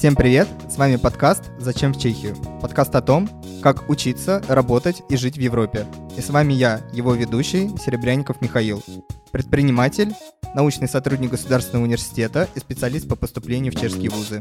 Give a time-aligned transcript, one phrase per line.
[0.00, 0.48] Всем привет!
[0.66, 3.28] С вами подкаст «Зачем в Чехию?» Подкаст о том,
[3.62, 5.84] как учиться, работать и жить в Европе.
[6.16, 8.82] И с вами я, его ведущий, Серебряников Михаил.
[9.30, 10.14] Предприниматель,
[10.54, 14.40] научный сотрудник Государственного университета и специалист по поступлению в чешские вузы.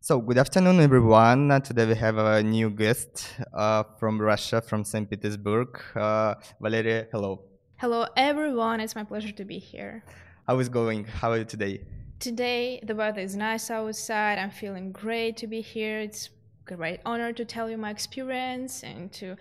[0.00, 1.60] So, good afternoon, everyone.
[1.62, 5.10] Today we have a new guest uh, from Russia, from St.
[5.10, 5.76] Petersburg.
[5.96, 7.40] Uh, Valeria, hello.
[7.78, 8.78] Hello, everyone.
[8.78, 10.04] It's my pleasure to be here.
[10.48, 11.04] How is going?
[11.04, 11.82] How are you today?
[12.20, 14.38] Today, the weather is nice outside.
[14.38, 16.00] I'm feeling great to be here.
[16.00, 16.30] It's
[16.66, 19.36] a great honor to tell you my experience and to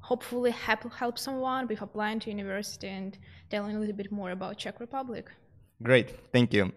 [0.00, 3.16] hopefully help, help someone with applying to university and
[3.48, 5.30] telling a little bit more about Czech Republic.
[5.84, 6.72] Great, thank you.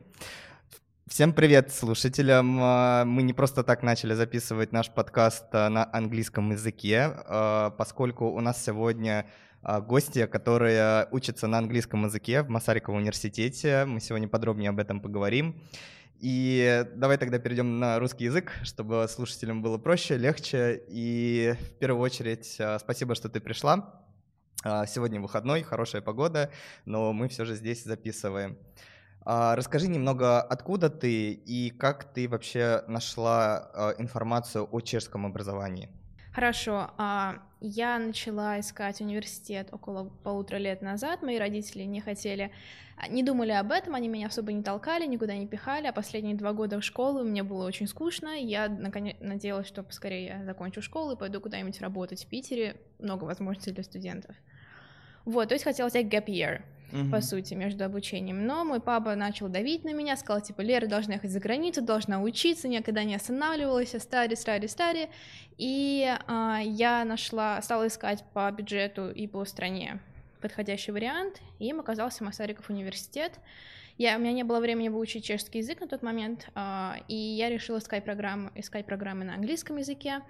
[1.07, 2.59] Всем привет слушателям.
[2.61, 8.27] А, мы не просто так начали записывать наш подкаст а, на английском языке, а, поскольку
[8.27, 9.25] у нас сегодня
[9.63, 13.85] гости, которые учатся на английском языке в Масариковом университете.
[13.85, 15.61] Мы сегодня подробнее об этом поговорим.
[16.19, 20.81] И давай тогда перейдем на русский язык, чтобы слушателям было проще, легче.
[20.87, 24.03] И в первую очередь спасибо, что ты пришла.
[24.87, 26.49] Сегодня выходной, хорошая погода,
[26.85, 28.57] но мы все же здесь записываем.
[29.25, 35.89] А, расскажи немного, откуда ты и как ты вообще нашла а, информацию о чешском образовании?
[36.33, 36.91] Хорошо.
[37.63, 41.21] А, я начала искать университет около полутора лет назад.
[41.21, 42.51] Мои родители не хотели,
[43.09, 45.87] не думали об этом, они меня особо не толкали, никуда не пихали.
[45.87, 48.39] А последние два года в школу мне было очень скучно.
[48.39, 52.75] Я наконец надеялась, что поскорее я закончу школу и пойду куда-нибудь работать в Питере.
[52.99, 54.35] Много возможностей для студентов.
[55.25, 57.09] Вот, то есть хотела взять gap year угу.
[57.09, 58.45] по сути, между обучением.
[58.45, 62.21] Но мой папа начал давить на меня, сказал, типа, Лера должна ехать за границу, должна
[62.21, 65.09] учиться, никогда не останавливалась, старе, старе, старе.
[65.57, 69.99] И а, я нашла, стала искать по бюджету и по стране
[70.41, 73.39] подходящий вариант, и им оказался Масариков университет.
[73.97, 77.49] Я, у меня не было времени выучить чешский язык на тот момент, а, и я
[77.49, 80.21] решила искать программы, искать программы на английском языке.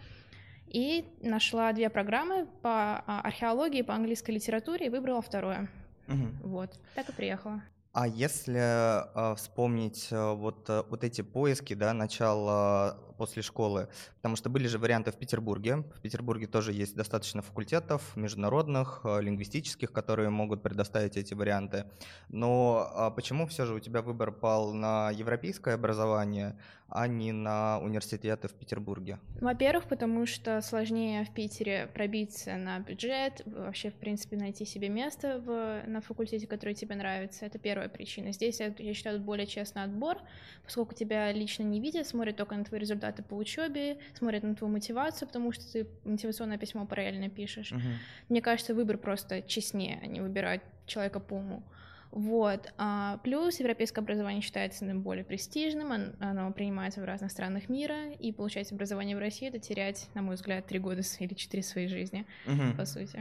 [0.68, 5.70] И нашла две программы по а, археологии, по английской литературе и выбрала второе.
[6.08, 6.50] Угу.
[6.50, 7.62] Вот, так и приехала.
[7.94, 13.88] А если э, вспомнить э, вот, э, вот эти поиски, да, начало после школы,
[14.18, 15.78] потому что были же варианты в Петербурге.
[15.96, 21.86] В Петербурге тоже есть достаточно факультетов международных, э, лингвистических, которые могут предоставить эти варианты.
[22.30, 26.58] Но э, почему все же у тебя выбор пал на европейское образование,
[26.88, 29.20] а не на университеты в Петербурге?
[29.42, 35.40] Во-первых, потому что сложнее в Питере пробиться на бюджет, вообще, в принципе, найти себе место
[35.40, 37.46] в, на факультете, который тебе нравится.
[37.46, 38.32] Это первая причина.
[38.32, 40.18] Здесь, я считаю, более честный отбор,
[40.64, 44.72] поскольку тебя лично не видят, смотрят только на твои результаты по учебе, смотрят на твою
[44.72, 47.72] мотивацию, потому что ты мотивационное письмо параллельно пишешь.
[47.72, 47.96] Uh-huh.
[48.30, 51.64] Мне кажется, выбор просто честнее, а не выбирать человека по уму.
[52.12, 52.72] Вот.
[52.78, 58.72] А, плюс европейское образование считается наиболее престижным, оно принимается в разных странах мира, и получать
[58.72, 62.78] образование в России— это терять, на мой взгляд, три года или четыре своей жизни, угу.
[62.78, 63.20] по сути.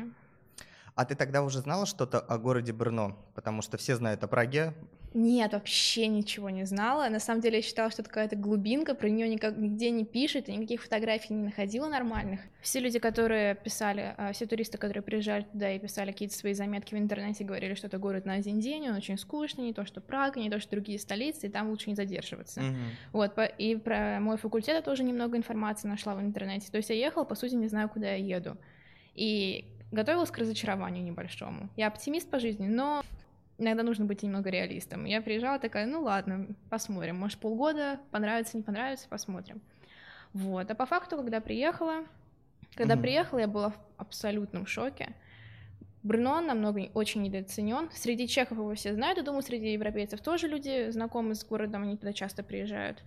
[0.94, 3.16] А ты тогда уже знала что-то о городе Брно?
[3.34, 4.74] Потому что все знают о Праге,
[5.14, 7.08] нет, вообще ничего не знала.
[7.08, 10.48] На самом деле я считала, что это какая-то глубинка, про нее никак, нигде не пишет,
[10.48, 12.40] и никаких фотографий не находила нормальных.
[12.60, 16.94] Все люди, которые писали, а, все туристы, которые приезжали туда и писали какие-то свои заметки
[16.94, 20.00] в интернете, говорили, что это город на один день, он очень скучный, не то что
[20.00, 22.60] Прага, не то что другие столицы, и там лучше не задерживаться.
[22.60, 22.76] Mm-hmm.
[23.12, 26.70] Вот, и про мой факультет я тоже немного информации нашла в интернете.
[26.70, 28.56] То есть я ехала, по сути, не знаю, куда я еду.
[29.14, 31.68] И готовилась к разочарованию небольшому.
[31.76, 33.02] Я оптимист по жизни, но
[33.62, 35.04] иногда нужно быть немного реалистом.
[35.04, 39.60] Я приезжала такая, ну ладно, посмотрим, может полгода, понравится, не понравится, посмотрим.
[40.32, 42.04] Вот, а по факту, когда приехала,
[42.74, 43.00] когда mm-hmm.
[43.00, 45.14] приехала, я была в абсолютном шоке.
[46.02, 47.90] Брно намного очень недооценен.
[47.92, 51.96] Среди чехов его все знают, и думаю, среди европейцев тоже люди знакомы с городом, они
[51.96, 53.04] туда часто приезжают.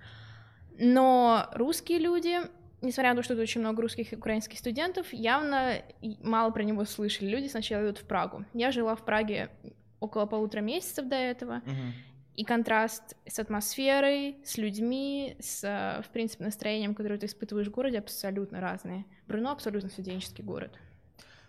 [0.77, 2.37] Но русские люди,
[2.81, 5.81] несмотря на то, что тут очень много русских и украинских студентов, явно
[6.21, 7.27] мало про него слышали.
[7.27, 8.45] Люди сначала идут в Прагу.
[8.53, 9.49] Я жила в Праге
[10.05, 11.61] около полутора месяцев до этого.
[11.65, 11.91] Uh-huh.
[12.35, 15.61] И контраст с атмосферой, с людьми, с,
[16.05, 19.05] в принципе, настроением, которое ты испытываешь в городе, абсолютно разные.
[19.27, 20.77] Бруно абсолютно студенческий город.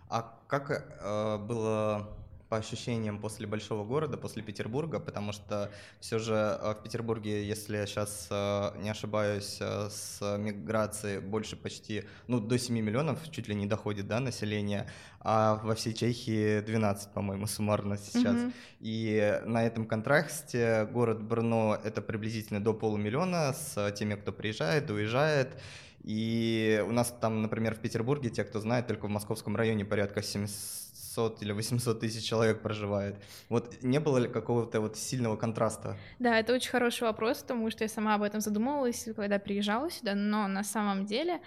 [0.08, 2.16] А как э, было
[2.48, 5.70] по ощущениям после большого города, после Петербурга, потому что
[6.00, 11.56] все же э, в Петербурге, если я сейчас э, не ошибаюсь, э, с миграцией больше
[11.56, 14.88] почти, ну, до 7 миллионов чуть ли не доходит, да, население,
[15.20, 18.36] а во всей Чехии 12, по-моему, суммарно сейчас.
[18.36, 18.52] Mm-hmm.
[18.80, 25.60] И на этом контрасте город Брно— это приблизительно до полумиллиона с теми, кто приезжает, уезжает,
[26.04, 30.22] и у нас там, например, в Петербурге, те, кто знает, только в московском районе порядка
[30.22, 30.85] 700
[31.16, 33.16] 600 или 800 тысяч человек проживает.
[33.48, 35.96] Вот не было ли какого-то вот сильного контраста?
[36.18, 40.14] Да, это очень хороший вопрос, потому что я сама об этом задумывалась, когда приезжала сюда,
[40.14, 41.40] но на самом деле,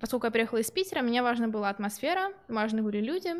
[0.00, 3.34] поскольку я приехала из Питера, мне важна была атмосфера, важны были люди,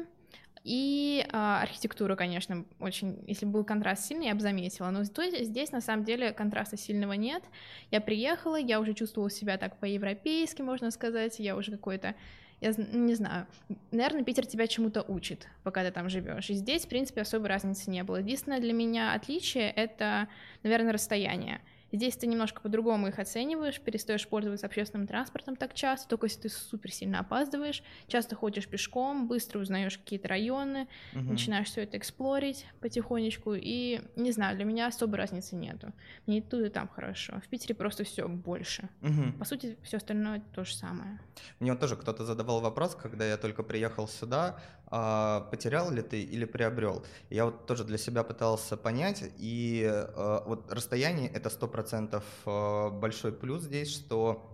[0.63, 4.91] и э, архитектура, конечно, очень, если был контраст сильный, я бы заметила.
[4.91, 7.43] Но здесь, здесь на самом деле контраста сильного нет.
[7.91, 11.39] Я приехала, я уже чувствовала себя так по-европейски, можно сказать.
[11.39, 12.15] Я уже какой-то
[12.61, 13.47] я не знаю,
[13.91, 16.51] наверное, Питер тебя чему-то учит, пока ты там живешь.
[16.51, 18.17] И здесь, в принципе, особой разницы не было.
[18.17, 20.29] Единственное для меня отличие— это,
[20.63, 21.61] наверное, расстояние.
[21.95, 26.49] Здесь ты немножко по-другому их оцениваешь, перестаешь пользоваться общественным транспортом так часто, только если ты
[26.49, 31.23] супер сильно опаздываешь, часто ходишь пешком, быстро узнаешь какие-то районы, угу.
[31.23, 35.93] начинаешь все это эксплорить потихонечку, и не знаю, для меня особой разницы нету.
[36.27, 37.41] Мне и тут, и там хорошо.
[37.45, 38.89] В Питере просто все больше.
[39.03, 39.39] Угу.
[39.39, 41.21] По сути, все остальное то же самое.
[41.61, 46.23] Мне вот тоже кто-то задавал вопрос, когда я только приехал сюда, а, потерял ли ты
[46.23, 47.05] или приобрел.
[47.31, 52.89] Я вот тоже для себя пытался понять, и а, вот расстояние это сто процентов а,
[52.89, 54.51] большой плюс здесь, что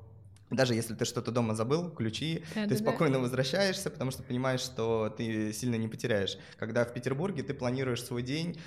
[0.51, 3.21] даже если ты что-то дома забыл, ключи, да, ты да, спокойно да.
[3.21, 6.39] возвращаешься, потому что понимаешь, что ты сильно не потеряешь.
[6.59, 8.61] Когда в Петербурге ты планируешь свой день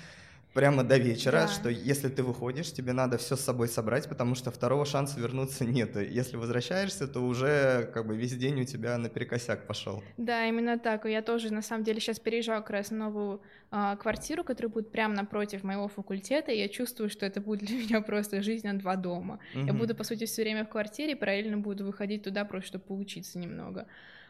[0.54, 1.48] прямо до вечера, да.
[1.48, 5.64] что если ты выходишь, тебе надо все с собой собрать, потому что второго шанса вернуться
[5.64, 5.96] нет.
[5.96, 10.02] Если возвращаешься, то уже как бы весь день у тебя наперекосяк пошел.
[10.16, 11.04] Да, именно так.
[11.06, 14.92] Я тоже на самом деле сейчас переезжаю как раз в новую а, квартиру, которая будет
[14.92, 18.78] прямо напротив моего факультета, и я чувствую, что это будет для меня просто жизнь на
[18.78, 19.40] два дома.
[19.54, 19.66] Угу.
[19.66, 23.38] Я буду, по сути, все время в квартире, параллельно буду выходить туда просто, чтобы поучиться
[23.38, 23.86] немного.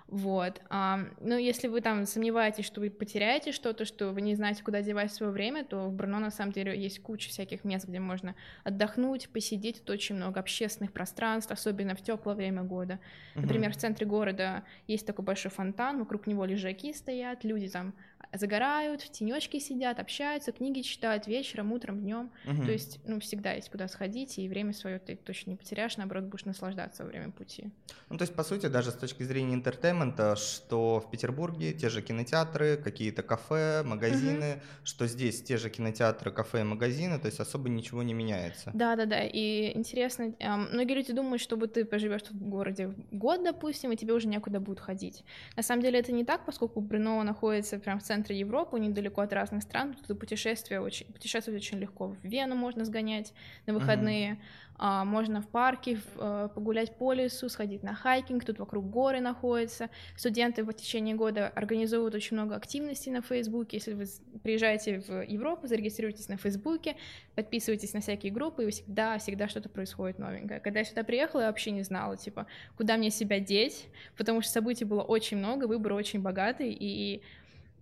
[0.08, 0.60] Вот.
[0.68, 4.82] А, ну, если вы там сомневаетесь, что вы потеряете что-то, что вы не знаете, куда
[4.82, 8.34] девать свое время, то в Брно на самом деле есть куча всяких мест, где можно
[8.64, 9.80] отдохнуть, посидеть.
[9.80, 13.00] Тут очень много общественных пространств, особенно в теплое время года.
[13.34, 17.94] Например, в центре города есть такой большой фонтан, вокруг него лежаки стоят, люди там
[18.32, 22.30] загорают, в тенечке сидят, общаются, книги читают вечером, утром, днем.
[22.46, 22.64] Угу.
[22.64, 26.24] То есть, ну, всегда есть куда сходить, и время свое ты точно не потеряешь, наоборот,
[26.24, 27.70] будешь наслаждаться во время пути.
[28.08, 31.88] Ну, то есть, по сути, даже с точки зрения entertainment а, что в Петербурге те
[31.88, 34.60] же кинотеатры, какие-то кафе, магазины, угу.
[34.84, 38.70] что здесь те же кинотеатры, кафе и магазины, то есть особо ничего не меняется.
[38.74, 39.22] Да, да, да.
[39.22, 40.34] И интересно,
[40.72, 44.80] многие люди думают, чтобы ты поживешь в городе год, допустим, и тебе уже некуда будет
[44.80, 45.24] ходить.
[45.56, 49.22] На самом деле это не так, поскольку Брно находится прямо в центре центре Европы, недалеко
[49.22, 52.16] от разных стран, тут путешествия очень, путешествовать очень легко.
[52.22, 53.32] В Вену можно сгонять
[53.66, 54.76] на выходные, mm-hmm.
[54.78, 59.20] а, можно в парке в, а, погулять по лесу, сходить на хайкинг, тут вокруг горы
[59.20, 59.90] находятся.
[60.16, 63.78] Студенты в течение года организуют очень много активностей на Фейсбуке.
[63.78, 64.04] Если вы
[64.44, 66.94] приезжаете в Европу, зарегистрируйтесь на Фейсбуке,
[67.34, 70.60] подписывайтесь на всякие группы, и всегда, всегда что-то происходит новенькое.
[70.60, 72.46] Когда я сюда приехала, я вообще не знала, типа,
[72.76, 77.22] куда мне себя деть, потому что событий было очень много, выбор очень богатый, и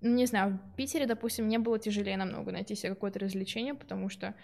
[0.02, 4.34] не знаю, в Питере, допустим, мне было тяжелее намного найти себе какое-то развлечение, потому что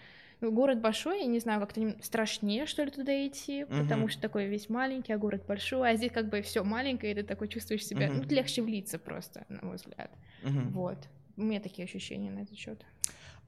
[0.41, 3.83] ну, город большой, я не знаю, как-то страшнее, что ли, туда идти, uh-huh.
[3.83, 7.15] потому что такой весь маленький, а город большой, а здесь как бы все маленькое, и
[7.15, 8.23] ты такой чувствуешь себя, uh-huh.
[8.23, 10.11] ну, легче влиться просто, на мой взгляд.
[10.43, 10.69] Uh-huh.
[10.69, 10.97] Вот.
[11.35, 12.85] У меня такие ощущения на этот счет.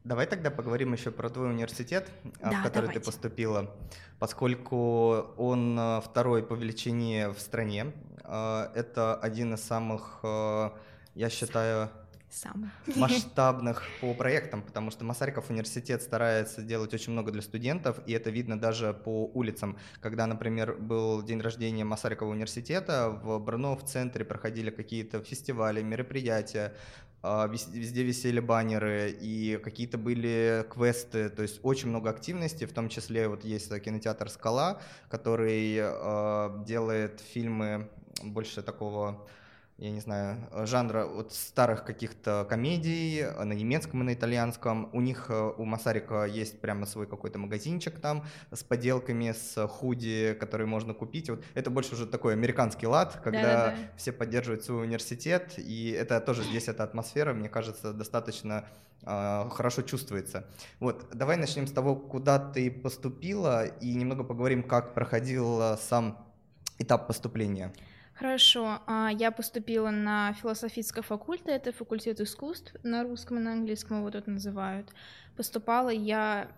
[0.04, 2.10] Давай тогда поговорим еще про твой университет,
[2.42, 3.00] да, в который давайте.
[3.00, 3.72] ты поступила,
[4.20, 7.94] поскольку он э, второй по величине в стране.
[8.24, 11.90] Э, это один из самых, я считаю,
[12.34, 18.14] самых масштабных по проектам, потому что Масариков университет старается делать очень много для студентов, и
[18.14, 19.78] это видно даже по улицам.
[20.00, 26.74] Когда, например, был день рождения Масарикова университета, в Брно в центре проходили какие-то фестивали, мероприятия,
[27.24, 32.90] а, везде висели баннеры и какие-то были квесты, то есть очень много активности, в том
[32.90, 37.90] числе вот есть кинотеатр «Скала», который э, делает фильмы
[38.24, 39.28] больше такого
[39.82, 44.92] я не знаю, жанра вот старых каких-то комедий на немецком и на итальянском.
[44.94, 50.38] У них, э, у Масарика есть прямо свой какой-то магазинчик там с поделками, с худи,
[50.40, 51.32] которые можно купить.
[51.32, 53.78] Вот это больше уже такой американский лад, когда Да-да-да.
[53.98, 58.66] все поддерживают свой университет, и это тоже здесь эта атмосфера, мне кажется, достаточно
[59.02, 60.46] э, хорошо чувствуется.
[60.80, 66.24] Вот, давай начнем с того, куда ты поступила, и немного поговорим, как проходил сам
[66.78, 67.74] этап поступления.
[68.22, 73.98] Хорошо, а, я поступила на философический факультет, это факультет искусств, на русском и на английском
[73.98, 74.94] его тут называют.
[75.36, 76.52] Поступала я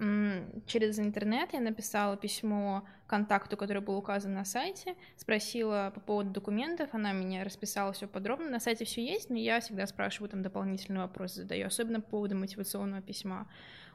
[0.65, 6.89] через интернет, я написала письмо контакту, который был указан на сайте, спросила по поводу документов,
[6.91, 11.03] она меня расписала все подробно, на сайте все есть, но я всегда спрашиваю там дополнительные
[11.03, 13.48] вопросы задаю, особенно по поводу мотивационного письма.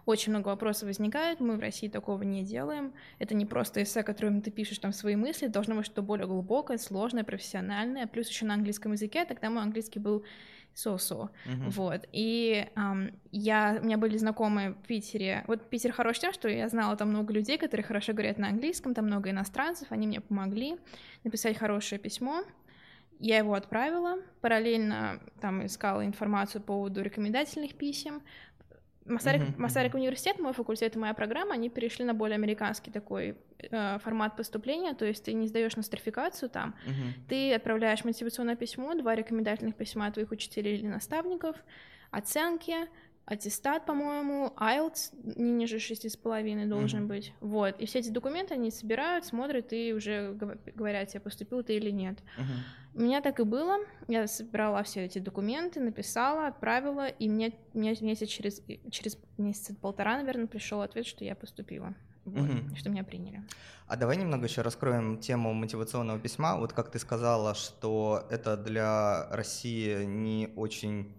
[0.08, 2.94] Очень много вопросов возникает, мы в России такого не делаем.
[3.18, 6.78] Это не просто эссе, которым ты пишешь там свои мысли, должно быть что-то более глубокое,
[6.78, 10.24] сложное, профессиональное, плюс еще на английском языке, тогда мой английский был
[10.74, 11.70] so-so, uh-huh.
[11.70, 16.48] вот, и um, я, у меня были знакомые в Питере, вот Питер хорош тем, что
[16.48, 20.22] я знала там много людей, которые хорошо говорят на английском, там много иностранцев, они мне
[20.22, 20.78] помогли
[21.22, 22.44] написать хорошее письмо,
[23.20, 28.22] я его отправила, параллельно там искала информацию по поводу рекомендательных писем,
[29.08, 33.36] Масарик, uh-huh, Масарик университет, мой факультет и моя программа, они перешли на более американский такой
[33.58, 37.28] э, формат поступления, то есть ты не сдаешь нострификацию там, uh-huh.
[37.28, 41.56] ты отправляешь мотивационное письмо, два рекомендательных письма от твоих учителей или наставников,
[42.10, 42.74] оценки,
[43.24, 47.08] аттестат, по-моему, IELTS не ниже шести с половиной должен mm-hmm.
[47.08, 50.32] быть, вот, и все эти документы они собирают, смотрят и уже
[50.74, 52.18] говорят тебе, поступил ты или нет.
[52.38, 52.87] Mm-hmm.
[52.98, 53.76] У меня так и было,
[54.08, 60.16] я собрала все эти документы, написала, отправила, и мне, мне месяц через, через месяц полтора,
[60.16, 61.94] наверное, пришел ответ, что я поступила.
[62.24, 62.74] Вот, mm-hmm.
[62.74, 63.44] что меня приняли.
[63.86, 66.56] А давай немного еще раскроем тему мотивационного письма.
[66.58, 71.14] Вот как ты сказала, что это для России не очень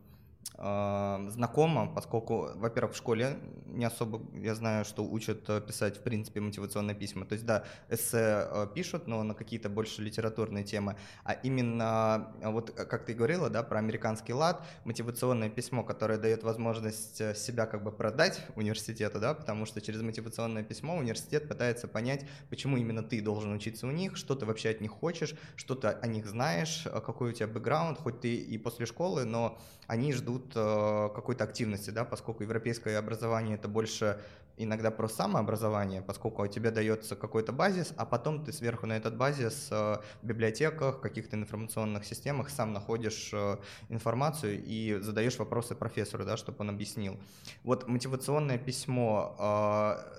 [0.56, 6.42] знакомо, поскольку, во-первых, в школе не особо, я знаю, что учат э, писать, в принципе,
[6.42, 7.26] мотивационные письма.
[7.26, 10.98] То есть, да, эссе э, пишут, но на какие-то больше литературные темы.
[11.24, 16.44] А именно, э, вот как ты говорила, да, про американский лад, мотивационное письмо, которое дает
[16.44, 22.26] возможность себя как бы продать университету, да, потому что через мотивационное письмо университет пытается понять,
[22.50, 25.88] почему именно ты должен учиться у них, что ты вообще от них хочешь, что ты
[25.88, 29.58] о них знаешь, какой у тебя бэкграунд, хоть ты и после школы, но
[29.90, 34.22] они ждут э, какой-то активности, да, поскольку европейское образование это больше
[34.56, 39.70] иногда про самообразование, поскольку тебе дается какой-то базис, а потом ты сверху на этот базис
[39.72, 46.38] э, в библиотеках, каких-то информационных системах сам находишь э, информацию и задаешь вопросы профессору, да,
[46.38, 47.18] чтобы он объяснил.
[47.64, 49.36] Вот мотивационное письмо,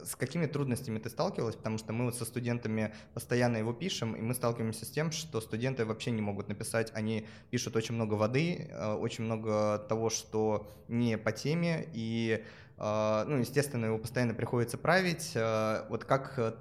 [0.03, 1.55] с какими трудностями ты сталкивалась?
[1.55, 5.41] Потому что мы вот со студентами постоянно его пишем, и мы сталкиваемся с тем, что
[5.41, 11.17] студенты вообще не могут написать, они пишут очень много воды, очень много того, что не
[11.19, 12.45] по теме, и
[12.83, 15.33] а, ну, естественно, его постоянно приходится править.
[15.37, 16.55] А, вот как э,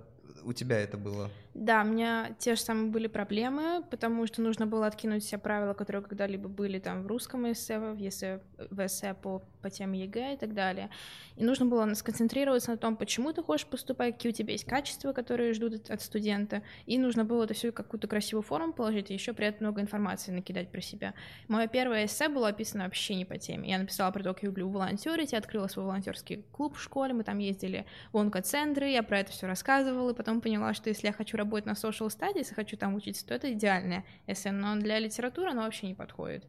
[0.44, 1.32] у тебя это было?
[1.56, 5.74] Да, у меня те же самые были проблемы, потому что нужно было откинуть все правила,
[5.74, 10.36] которые когда-либо были там в русском эссе, в эссе, в эссе по, по теме ЕГЭ
[10.36, 10.90] и так далее.
[11.38, 15.12] И нужно было сконцентрироваться на том, почему ты хочешь поступать, какие у тебя есть качества,
[15.12, 19.34] которые ждут от студента, и нужно было это все какую-то красивую форму положить, и еще
[19.34, 21.16] при этом много информации накидать про себя.
[21.48, 23.70] Мое первое эссе было описано вообще не по теме.
[23.72, 27.14] Я написала про то, как я люблю волонтерить, я открыла свой волонтерский клуб в школе,
[27.14, 31.08] мы там ездили в онкоцентры, я про это все рассказывала, и потом поняла, что если
[31.08, 34.52] я хочу работать работать на social studies и хочу там учиться, то это идеальное эссе,
[34.52, 36.46] но для литературы оно вообще не подходит.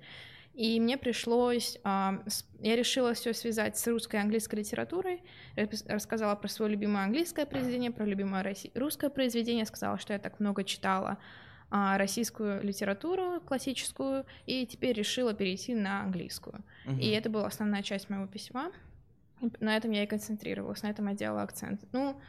[0.53, 5.23] И мне пришлось, я решила все связать с русской и английской литературой,
[5.87, 10.65] рассказала про свое любимое английское произведение, про любимое русское произведение, сказала, что я так много
[10.65, 11.19] читала
[11.71, 16.65] а, российскую литературу классическую, и теперь решила перейти на английскую.
[16.87, 16.97] Угу.
[16.97, 18.73] И это была основная часть моего письма.
[19.61, 21.81] На этом я и концентрировалась, на этом я делала акцент.
[21.93, 22.21] Ну,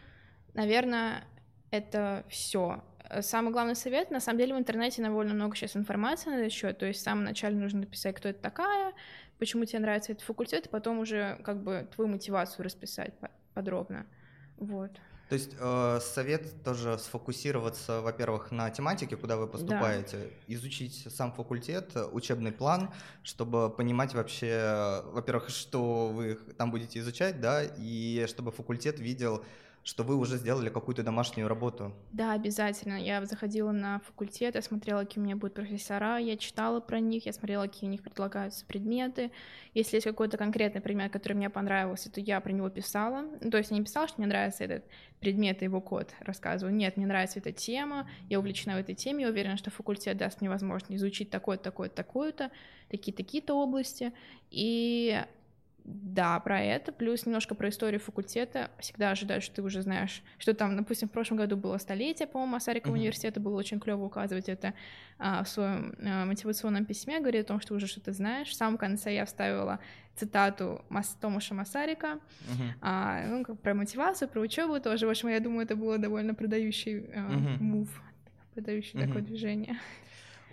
[0.53, 1.23] наверное,
[1.71, 2.83] это все.
[3.21, 6.77] Самый главный совет, на самом деле в интернете довольно много сейчас информации на этот счет,
[6.77, 8.93] то есть в самом начале нужно написать, кто это такая,
[9.37, 13.13] почему тебе нравится этот факультет, и потом уже как бы твою мотивацию расписать
[13.53, 14.05] подробно.
[14.57, 14.91] Вот.
[15.31, 20.53] То есть э, совет тоже сфокусироваться, во-первых, на тематике, куда вы поступаете, да.
[20.55, 22.91] изучить сам факультет, учебный план,
[23.23, 29.45] чтобы понимать вообще, во-первых, что вы там будете изучать, да, и чтобы факультет видел
[29.83, 31.93] что вы уже сделали какую-то домашнюю работу.
[32.11, 33.01] Да, обязательно.
[33.01, 37.25] Я заходила на факультет, я смотрела, какие у меня будут профессора, я читала про них,
[37.25, 39.31] я смотрела, какие у них предлагаются предметы.
[39.73, 43.25] Если есть какой-то конкретный предмет, который мне понравился, то я про него писала.
[43.41, 44.85] Ну, то есть я не писала, что мне нравится этот
[45.19, 46.75] предмет и его код, рассказываю.
[46.75, 50.41] Нет, мне нравится эта тема, я увлечена в этой теме, я уверена, что факультет даст
[50.41, 52.51] мне возможность изучить такое-то, такое-то, такое-то,
[52.89, 54.13] такие-такие-то области.
[54.51, 55.23] И
[55.83, 58.69] да, про это, плюс немножко про историю факультета.
[58.79, 62.53] Всегда ожидаю, что ты уже знаешь, что там, допустим, в прошлом году было столетие, по-моему,
[62.53, 62.99] Масарикова uh-huh.
[62.99, 64.73] университета, было очень клево указывать это
[65.17, 68.49] а, в своем а, мотивационном письме, говорит о том, что уже что-то знаешь.
[68.49, 69.79] В самом конце я вставила
[70.15, 72.73] цитату Мас Томаша Масарика, uh-huh.
[72.81, 75.07] а, ну, как про мотивацию, про учебу тоже.
[75.07, 77.57] В общем, я думаю, это было довольно продающий а, uh-huh.
[77.59, 77.89] мув,
[78.53, 79.07] продающий uh-huh.
[79.07, 79.79] такое движение.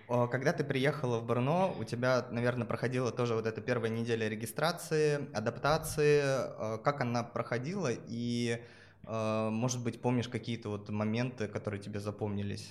[0.09, 5.29] Когда ты приехала в Брно, у тебя, наверное, проходила тоже вот эта первая неделя регистрации,
[5.37, 6.23] адаптации.
[6.25, 8.59] Э, как она проходила и,
[9.05, 12.71] э, может быть, помнишь какие-то вот моменты, которые тебе запомнились?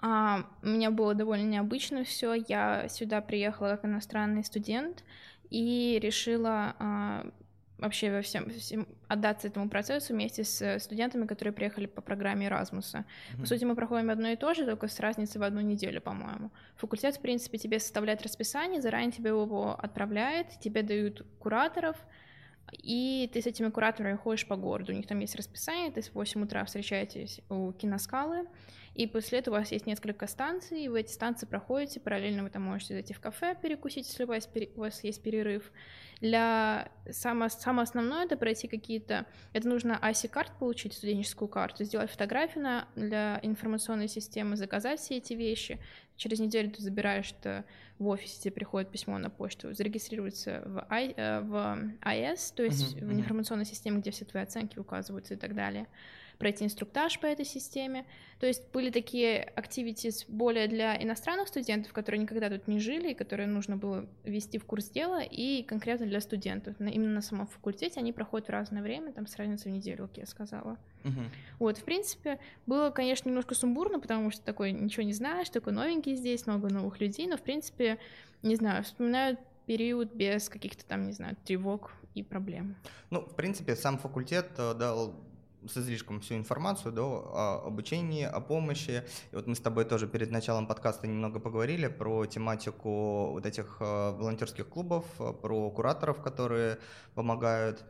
[0.00, 2.34] А, у меня было довольно необычно все.
[2.34, 5.04] Я сюда приехала как иностранный студент
[5.50, 7.26] и решила а,
[7.78, 12.94] вообще во всем, всем отдаться этому процессу вместе с студентами, которые приехали по программе Erasmus.
[12.94, 13.40] Mm-hmm.
[13.40, 16.50] По сути, мы проходим одно и то же, только с разницей в одну неделю, по-моему.
[16.76, 21.96] Факультет, в принципе, тебе составляет расписание, заранее тебе его отправляет, тебе дают кураторов,
[22.72, 24.92] и ты с этими кураторами ходишь по городу.
[24.92, 28.46] У них там есть расписание, ты с 8 утра встречаетесь у киноскалы,
[28.98, 32.50] и после этого у вас есть несколько станций, и вы эти станции проходите, параллельно вы
[32.50, 35.70] там можете зайти в кафе, перекусить, если у вас, у вас есть перерыв.
[36.20, 39.26] Для самое, самое основное это пройти какие-то...
[39.52, 45.32] Это нужно IC-карт получить, студенческую карту, сделать фотографию на, для информационной системы, заказать все эти
[45.32, 45.78] вещи.
[46.16, 47.66] Через неделю ты забираешь это
[48.00, 52.96] в офисе, тебе приходит письмо на почту, зарегистрируется в, I, э, в IS, то есть
[52.96, 55.86] uh-huh, в информационной системе, где все твои оценки указываются и так далее
[56.38, 58.06] пройти инструктаж по этой системе.
[58.38, 63.14] То есть были такие activities более для иностранных студентов, которые никогда тут не жили, и
[63.14, 66.76] которые нужно было ввести в курс дела, и конкретно для студентов.
[66.78, 70.18] Именно на самом факультете они проходят в разное время, там с разницей в неделю, как
[70.18, 70.78] я сказала.
[71.02, 71.26] Uh-huh.
[71.58, 76.14] Вот, в принципе, было, конечно, немножко сумбурно, потому что такой ничего не знаешь, такой новенький
[76.14, 77.98] здесь, много новых людей, но, в принципе,
[78.42, 82.76] не знаю, вспоминаю период без каких-то там, не знаю, тревог и проблем.
[83.10, 85.14] Ну, в принципе, сам факультет э, дал
[85.66, 89.04] с излишком всю информацию да, о обучении, о помощи.
[89.32, 93.76] И вот мы с тобой тоже перед началом подкаста немного поговорили про тематику вот этих
[93.80, 96.78] э, волонтерских клубов, э, про кураторов, которые
[97.14, 97.84] помогают.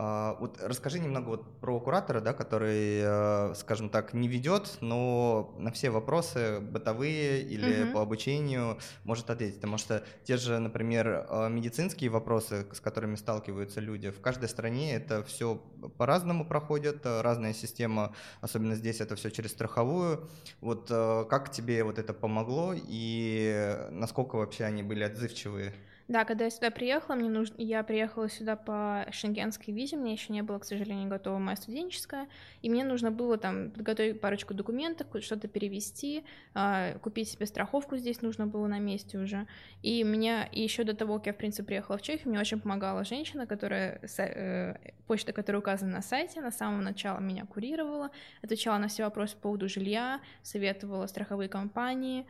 [0.00, 5.52] А, вот расскажи немного вот про куратора, да, который, э, скажем так, не ведет, но
[5.58, 7.92] на все вопросы бытовые или угу.
[7.94, 9.56] по обучению может ответить.
[9.56, 14.94] Потому что те же, например, э, медицинские вопросы, с которыми сталкиваются люди, в каждой стране
[14.94, 15.56] это все
[15.96, 20.28] по-разному проходит, э, разная система, особенно здесь это все через страховую.
[20.60, 20.86] Вот
[21.28, 25.74] как тебе вот это помогло и насколько вообще они были отзывчивые?
[26.08, 30.32] Да, когда я сюда приехала, мне нужно, я приехала сюда по шенгенской визе, мне еще
[30.32, 32.28] не было, к сожалению, готова моя студенческая,
[32.62, 36.24] и мне нужно было там подготовить парочку документов, что-то перевести,
[36.54, 39.46] а, купить себе страховку здесь нужно было на месте уже.
[39.82, 42.58] И меня и еще до того, как я в принципе приехала в Чехию, мне очень
[42.58, 48.10] помогала женщина, которая э, почта, которая указана на сайте, на самом начале меня курировала,
[48.40, 52.26] отвечала на все вопросы по поводу жилья, советовала страховые компании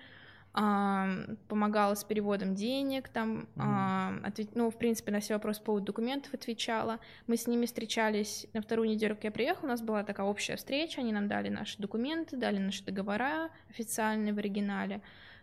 [0.52, 4.26] помогала с переводом денег, там, mm-hmm.
[4.26, 4.48] ответ...
[4.54, 6.98] ну, в принципе, на все вопросы по поводу документов отвечала.
[7.26, 10.56] Мы с ними встречались на вторую неделю, как я приехала, у нас была такая общая
[10.56, 15.00] встреча, они нам дали наши документы, дали наши договора официальные в оригинале,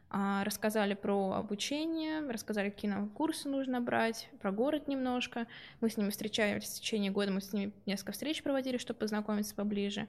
[0.10, 5.48] а, рассказали про обучение, рассказали, какие нам курсы нужно брать, про город немножко.
[5.82, 9.56] Мы с ними встречались в течение года, мы с ними несколько встреч проводили, чтобы познакомиться
[9.56, 10.08] поближе.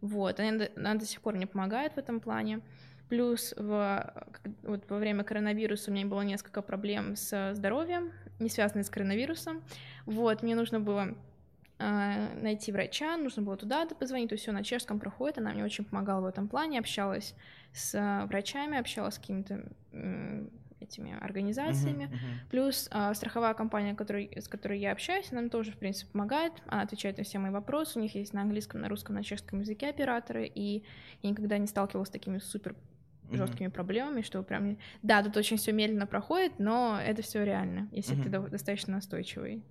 [0.00, 2.60] Вот, она, она до сих пор мне помогает в этом плане.
[3.08, 4.26] Плюс в,
[4.62, 9.62] вот во время коронавируса у меня было несколько проблем с здоровьем, не связанные с коронавирусом.
[10.06, 11.14] Вот, мне нужно было
[11.78, 15.64] э, найти врача, нужно было туда позвонить, то есть все на чешском проходит, она мне
[15.64, 17.34] очень помогала в этом плане, общалась
[17.72, 19.64] с врачами, общалась с какими-то
[20.80, 22.04] этими организациями.
[22.04, 22.50] Uh-huh, uh-huh.
[22.50, 26.52] Плюс э, страховая компания, который, с которой я общаюсь, она мне тоже, в принципе, помогает.
[26.66, 27.98] Она отвечает на все мои вопросы.
[27.98, 30.84] У них есть на английском, на русском, на чешском языке операторы, и
[31.22, 32.74] я никогда не сталкивалась с такими супер
[33.30, 33.72] жесткими mm-hmm.
[33.72, 34.78] проблемами, что прям...
[35.02, 38.42] Да, тут очень все медленно проходит, но это все реально, если mm-hmm.
[38.44, 39.62] ты достаточно настойчивый.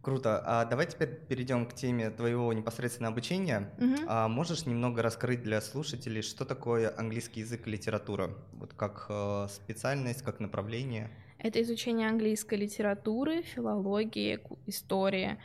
[0.00, 0.42] Круто.
[0.46, 3.70] А давай теперь перейдем к теме твоего непосредственного обучения.
[3.78, 4.04] Mm-hmm.
[4.06, 8.30] А можешь немного раскрыть для слушателей, что такое английский язык и литература?
[8.52, 11.10] Вот как э, специальность, как направление?
[11.38, 15.36] Это изучение английской литературы, филологии, истории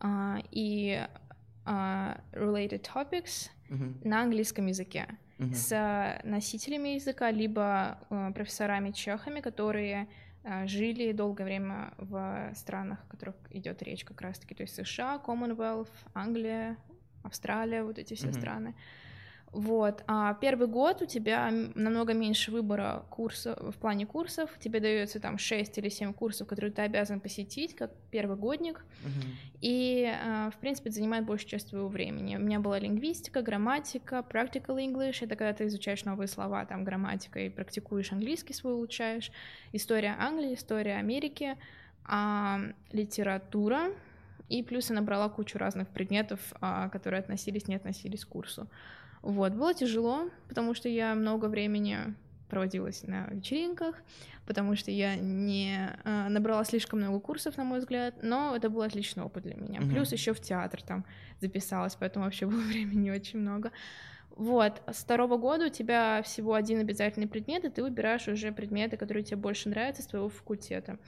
[0.00, 1.06] э, и
[1.64, 1.70] э,
[2.32, 4.06] related topics mm-hmm.
[4.06, 5.06] на английском языке
[5.46, 5.54] угу.
[5.54, 10.08] с носителями языка, либо э, профессорами-чехами, которые
[10.44, 15.20] э, жили долгое время в странах, о которых идет речь как раз-таки, то есть США,
[15.24, 16.76] Commonwealth, Англия,
[17.22, 18.34] Австралия, вот эти все угу.
[18.34, 18.74] страны.
[19.52, 20.02] Вот.
[20.06, 24.50] А первый год у тебя намного меньше выбора курсов в плане курсов.
[24.58, 28.82] Тебе дается там 6 или 7 курсов, которые ты обязан посетить, как первый годник.
[29.04, 29.24] Uh-huh.
[29.60, 32.36] И, а, в принципе, это занимает большую часть твоего времени.
[32.36, 35.18] У меня была лингвистика, грамматика, practical English.
[35.20, 39.30] Это когда ты изучаешь новые слова, там, грамматика, и практикуешь английский свой, улучшаешь.
[39.72, 41.58] История Англии, история Америки,
[42.06, 42.58] а,
[42.90, 43.90] литература.
[44.48, 48.66] И плюс я набрала кучу разных предметов, а, которые относились, не относились к курсу.
[49.22, 52.14] Вот, было тяжело, потому что я много времени
[52.52, 53.96] проводилась на вечеринках,
[54.46, 58.82] потому что я не э, набрала слишком много курсов, на мой взгляд, но это был
[58.82, 59.80] отличный опыт для меня.
[59.80, 59.88] Mm-hmm.
[59.88, 61.06] Плюс еще в театр там
[61.40, 63.70] записалась, поэтому вообще было времени очень много.
[64.36, 68.96] Вот, с второго года у тебя всего один обязательный предмет, и ты выбираешь уже предметы,
[68.96, 70.98] которые тебе больше нравятся с твоего факультета.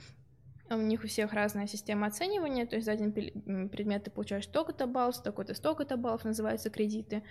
[0.69, 4.87] У них у всех разная система оценивания, то есть за один предмет ты получаешь столько-то
[4.87, 7.21] баллов, столько-то, столько-то баллов, называются кредиты.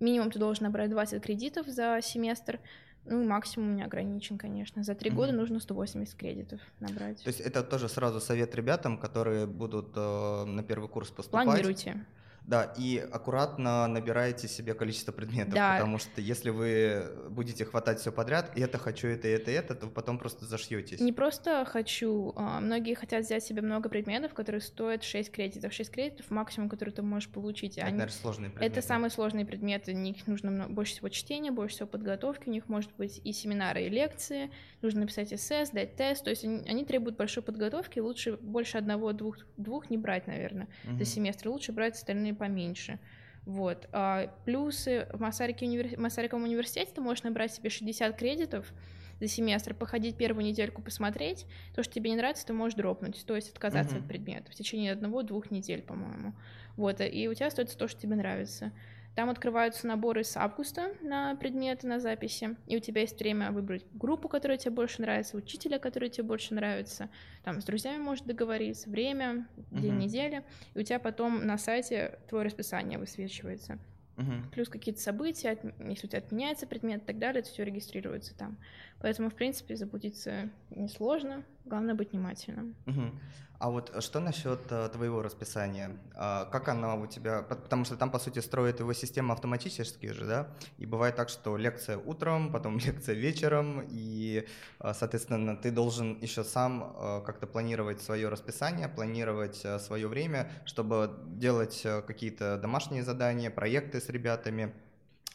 [0.00, 2.58] Минимум ты должен набрать 20 кредитов за семестр,
[3.06, 4.82] ну, максимум не ограничен, конечно.
[4.82, 5.14] За три mm-hmm.
[5.14, 7.22] года нужно 180 кредитов набрать.
[7.22, 11.44] То есть это тоже сразу совет ребятам, которые будут э, на первый курс поступать.
[11.44, 12.04] Планируйте.
[12.44, 15.74] Да, и аккуратно набираете себе количество предметов, да.
[15.74, 20.18] потому что если вы будете хватать все подряд, это хочу, это, это, это, то потом
[20.18, 21.00] просто зашьетесь.
[21.00, 25.72] Не просто хочу, а многие хотят взять себе много предметов, которые стоят 6 кредитов.
[25.72, 27.78] 6 кредитов максимум, который ты можешь получить.
[27.78, 27.98] Это, Они...
[27.98, 28.72] наверное, сложные предметы.
[28.72, 32.68] Это самые сложные предметы, у них нужно больше всего чтения, больше всего подготовки, у них
[32.68, 34.50] может быть и семинары, и лекции,
[34.82, 39.38] нужно написать эссе, сдать тест, то есть они, они требуют большой подготовки, лучше больше одного-двух
[39.56, 40.98] двух не брать, наверное, угу.
[40.98, 42.98] за семестр, лучше брать остальные поменьше.
[43.44, 43.88] Вот.
[43.92, 45.98] А плюсы в Масарике универ...
[45.98, 48.72] Масариковом университете ты можешь набрать себе 60 кредитов
[49.18, 51.46] за семестр, походить первую недельку, посмотреть.
[51.74, 54.00] То, что тебе не нравится, ты можешь дропнуть, то есть отказаться uh-huh.
[54.00, 56.34] от предмета в течение одного-двух недель, по-моему.
[56.76, 57.00] Вот.
[57.00, 58.72] И у тебя остается то, что тебе нравится.
[59.14, 63.84] Там открываются наборы с августа на предметы, на записи, и у тебя есть время выбрать
[63.92, 67.10] группу, которая тебе больше нравится, учителя, который тебе больше нравится,
[67.42, 69.98] там с друзьями можешь договориться, время, день uh-huh.
[69.98, 70.44] недели,
[70.74, 73.78] и у тебя потом на сайте твое расписание высвечивается.
[74.16, 74.50] Uh-huh.
[74.52, 78.58] Плюс какие-то события, если у тебя отменяется предмет и так далее, это все регистрируется там.
[79.00, 82.74] Поэтому, в принципе, заблудиться несложно, главное быть внимательным.
[82.86, 83.12] Uh-huh.
[83.60, 85.90] А вот что насчет э, твоего расписания?
[86.14, 87.42] А, как оно у тебя?
[87.42, 90.48] Потому что там, по сути, строит его система автоматически же, да?
[90.78, 94.46] И бывает так, что лекция утром, потом лекция вечером, и,
[94.80, 101.10] э, соответственно, ты должен еще сам э, как-то планировать свое расписание, планировать свое время, чтобы
[101.26, 104.72] делать какие-то домашние задания, проекты с ребятами.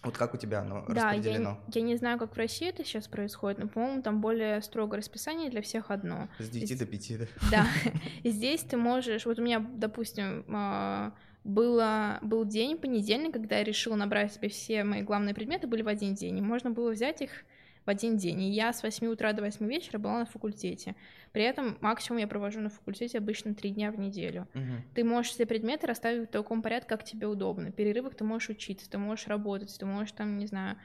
[0.05, 1.59] Вот как у тебя оно да, распределено?
[1.67, 4.99] Я, я не знаю, как в России это сейчас происходит, но, по-моему, там более строгое
[4.99, 6.29] расписание для всех одно.
[6.37, 6.79] С 9 Здесь...
[6.79, 7.25] до 5, да?
[7.51, 7.67] Да.
[8.23, 9.25] Здесь ты можешь...
[9.25, 11.13] Вот у меня, допустим, а,
[11.43, 15.87] было, был день, понедельник, когда я решила набрать себе все мои главные предметы, были в
[15.87, 17.31] один день, и можно было взять их
[17.85, 18.41] в один день.
[18.41, 20.95] И я с 8 утра до 8 вечера была на факультете.
[21.31, 24.47] При этом максимум я провожу на факультете обычно 3 дня в неделю.
[24.55, 24.63] Угу.
[24.95, 27.71] Ты можешь все предметы расставить в таком порядке, как тебе удобно.
[27.71, 30.77] В перерывах ты можешь учиться, ты можешь работать, ты можешь там, не знаю,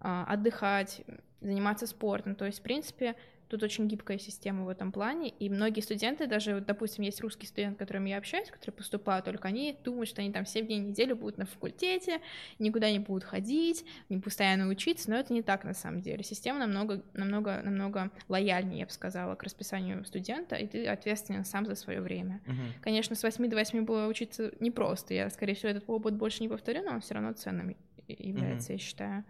[0.00, 1.02] а, отдыхать,
[1.40, 2.34] заниматься спортом.
[2.34, 3.16] То есть, в принципе,
[3.48, 7.76] Тут очень гибкая система в этом плане, и многие студенты, даже, допустим, есть русский студент,
[7.76, 10.84] с которым я общаюсь, которые поступают, только они думают, что они там 7 дней в
[10.84, 12.20] неделю будут на факультете,
[12.58, 16.24] никуда не будут ходить, не постоянно учиться, но это не так на самом деле.
[16.24, 21.66] Система намного, намного, намного лояльнее, я бы сказала, к расписанию студента, и ты ответственен сам
[21.66, 22.40] за свое время.
[22.46, 22.82] Угу.
[22.82, 26.48] Конечно, с 8 до 8 было учиться непросто, я, скорее всего, этот опыт больше не
[26.48, 27.76] повторю, но он все равно ценным
[28.08, 28.72] является, угу.
[28.72, 29.24] я считаю.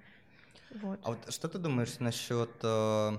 [0.82, 1.00] Вот.
[1.02, 3.18] А вот что ты думаешь насчет э,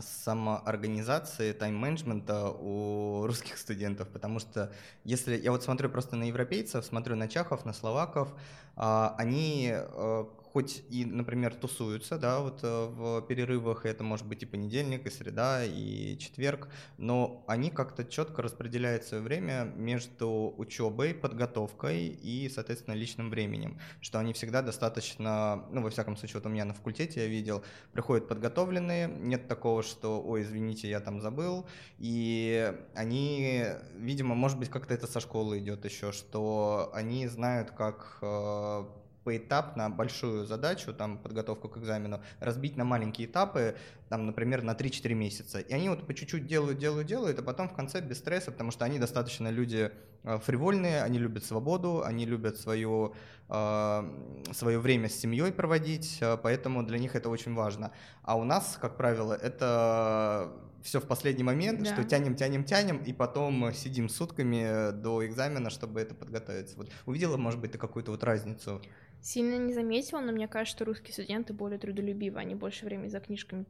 [0.00, 4.72] самоорганизации, тайм-менеджмента у русских студентов, потому что
[5.04, 8.28] если я вот смотрю просто на европейцев, смотрю на чахов, на словаков,
[8.76, 14.42] а, они э, хоть и, например, тусуются, да, вот э, в перерывах, это может быть
[14.42, 21.14] и понедельник, и среда, и четверг, но они как-то четко распределяют свое время между учебой,
[21.14, 26.50] подготовкой и, соответственно, личным временем, что они всегда достаточно, ну, во всяком случае, вот у
[26.50, 31.66] меня на факультете я видел, приходят подготовленные, нет такого, что, ой, извините, я там забыл,
[31.98, 38.18] и они, видимо, может быть, как-то это со школы идет еще, что они знают, как
[38.20, 38.84] э,
[39.24, 43.76] поэтапно большую задачу, там, подготовку к экзамену, разбить на маленькие этапы,
[44.08, 45.60] там, например, на 3-4 месяца.
[45.60, 48.70] И они вот по чуть-чуть делают, делают, делают, а потом в конце без стресса, потому
[48.70, 49.90] что они достаточно люди
[50.24, 53.12] э, фривольные, они любят свободу, они любят свое,
[53.48, 57.92] э, свое время с семьей проводить, э, поэтому для них это очень важно.
[58.22, 61.92] А у нас, как правило, это все в последний момент, да.
[61.92, 66.76] что тянем, тянем, тянем, и потом сидим сутками до экзамена, чтобы это подготовиться.
[66.76, 68.82] Вот увидела, может быть, ты какую-то вот разницу?
[69.22, 73.20] Сильно не заметила, но мне кажется, что русские студенты более трудолюбивы, они больше времени за
[73.20, 73.66] книжками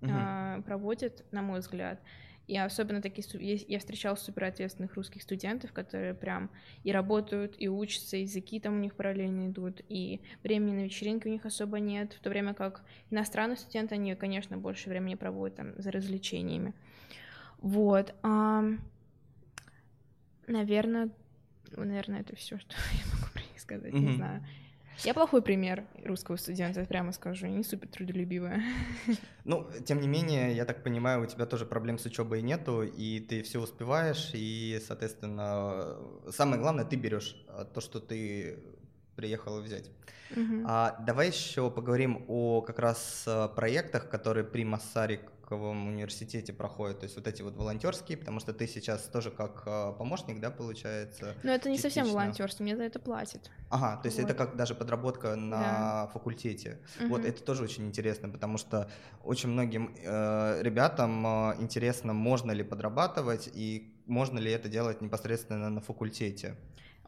[0.00, 0.62] угу.
[0.62, 2.00] проводят, на мой взгляд.
[2.46, 3.26] И особенно такие,
[3.68, 6.48] я встречала супер ответственных русских студентов, которые прям
[6.82, 11.30] и работают, и учатся, языки там у них параллельно идут, и времени на вечеринки у
[11.30, 15.74] них особо нет, в то время как иностранные студенты, они, конечно, больше времени проводят там
[15.76, 16.72] за развлечениями.
[17.58, 18.14] Вот.
[18.22, 18.64] А,
[20.46, 21.10] наверное,
[21.76, 23.98] наверное, это все, что я могу про них сказать, mm-hmm.
[23.98, 24.46] не знаю.
[25.04, 28.62] Я плохой пример русского студента, прямо скажу, не супер трудолюбивая.
[29.44, 33.20] Ну, тем не менее, я так понимаю, у тебя тоже проблем с учебой нету, и
[33.20, 35.96] ты все успеваешь, и, соответственно,
[36.30, 38.58] самое главное, ты берешь а, то, что ты
[39.18, 39.90] приехала взять.
[40.30, 40.64] Uh-huh.
[40.66, 45.20] А, давай еще поговорим о как раз проектах, которые при Массарик
[45.52, 47.00] английском университете проходят?
[47.00, 50.50] То есть вот эти вот волонтерские, потому что ты сейчас тоже как а, помощник, да,
[50.50, 51.34] получается?
[51.42, 52.02] Но это не частично.
[52.02, 53.50] совсем волонтерство, мне за это платят.
[53.70, 54.30] Ага, то есть вот.
[54.30, 56.10] это как даже подработка на да.
[56.12, 56.78] факультете.
[57.00, 57.08] Угу.
[57.08, 58.90] Вот это тоже очень интересно, потому что
[59.24, 65.70] очень многим э, ребятам э, интересно, можно ли подрабатывать и можно ли это делать непосредственно
[65.70, 66.56] на факультете.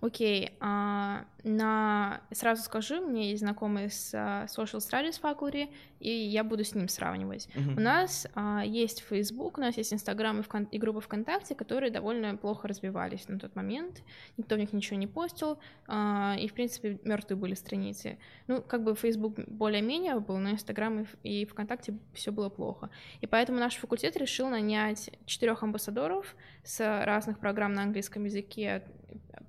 [0.01, 2.23] Окей, а, на...
[2.31, 6.75] сразу скажу, у меня есть знакомый с uh, Social Studies faculty, и я буду с
[6.75, 7.49] ним сравнивать.
[7.55, 7.77] Uh-huh.
[7.77, 10.65] У нас а, есть Facebook, у нас есть Instagram и, вкон...
[10.65, 14.03] и группа ВКонтакте, которые довольно плохо развивались на тот момент.
[14.39, 18.19] Никто в них ничего не постил, а, и, в принципе, мертвые были страницы.
[18.47, 22.89] Ну, как бы Facebook более-менее был, но Instagram и, и ВКонтакте все было плохо.
[23.21, 26.35] И поэтому наш факультет решил нанять четырех амбассадоров
[26.65, 28.83] с разных программ на английском языке,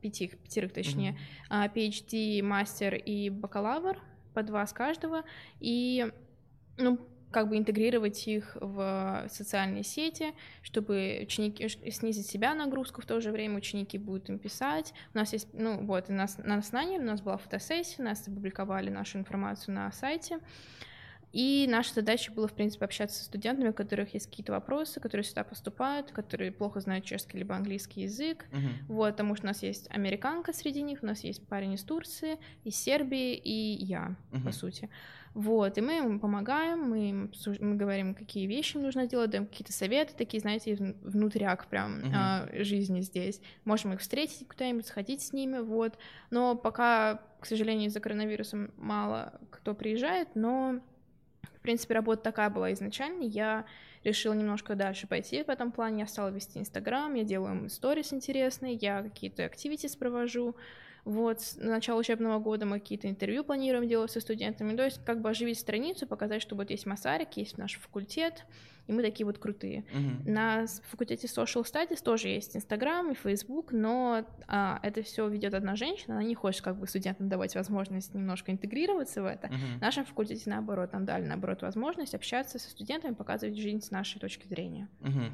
[0.01, 1.17] пяти, пятерых точнее,
[1.49, 1.73] mm-hmm.
[1.73, 3.99] PhD, мастер и бакалавр,
[4.33, 5.23] по два с каждого,
[5.59, 6.11] и
[6.77, 6.99] ну,
[7.31, 13.31] как бы интегрировать их в социальные сети, чтобы ученики снизить себя нагрузку в то же
[13.31, 14.93] время, ученики будут им писать.
[15.13, 18.27] У нас есть, ну вот, у нас на основании у нас была фотосессия, у нас
[18.27, 20.39] опубликовали нашу информацию на сайте.
[21.31, 25.23] И наша задача была, в принципе, общаться с студентами, у которых есть какие-то вопросы, которые
[25.23, 28.45] сюда поступают, которые плохо знают чешский либо английский язык.
[28.51, 28.69] Uh-huh.
[28.87, 32.37] Вот, потому что у нас есть американка среди них, у нас есть парень из Турции,
[32.63, 34.43] из Сербии и я, uh-huh.
[34.43, 34.89] по сути.
[35.33, 39.45] Вот, и мы им помогаем, мы, им, мы говорим, какие вещи им нужно делать, даем
[39.45, 42.11] какие-то советы, такие, знаете, внутряк прям uh-huh.
[42.13, 43.39] а, жизни здесь.
[43.63, 45.97] Можем их встретить куда-нибудь, сходить с ними, вот.
[46.31, 50.81] Но пока, к сожалению, из-за коронавируса мало кто приезжает, но
[51.61, 53.21] в принципе, работа такая была изначально.
[53.21, 53.65] Я
[54.03, 55.99] решила немножко дальше пойти в этом плане.
[55.99, 60.55] Я стала вести Инстаграм, я делаю сторис интересные, я какие-то активити провожу.
[61.03, 65.21] Вот, с начала учебного года мы какие-то интервью планируем делать со студентами, то есть как
[65.21, 68.45] бы оживить страницу, показать, что вот есть Масарик, есть наш факультет,
[68.87, 69.85] и мы такие вот крутые.
[69.93, 70.29] Uh-huh.
[70.29, 75.75] На факультете Social Studies тоже есть Инстаграм и Фейсбук, но а, это все ведет одна
[75.75, 79.47] женщина, она не хочет как бы студентам давать возможность немножко интегрироваться в это.
[79.47, 79.77] Uh-huh.
[79.77, 84.19] В нашем факультете наоборот, нам дали наоборот возможность общаться со студентами, показывать жизнь с нашей
[84.19, 84.87] точки зрения.
[85.01, 85.31] Uh-huh.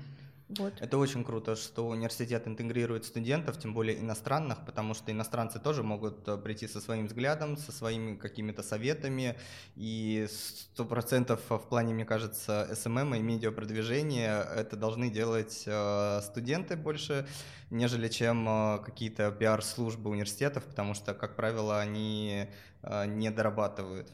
[0.49, 0.73] Вот.
[0.79, 6.25] Это очень круто, что университет интегрирует студентов, тем более иностранных, потому что иностранцы тоже могут
[6.27, 9.37] э, прийти со своим взглядом, со своими какими-то советами,
[9.75, 15.63] и сто процентов в плане, мне кажется, SMM эм эм и медиапродвижения это должны делать
[15.65, 17.27] э, студенты больше,
[17.69, 22.47] нежели чем э, какие-то пиар-службы университетов, потому что, как правило, они
[23.07, 24.07] не дорабатывают.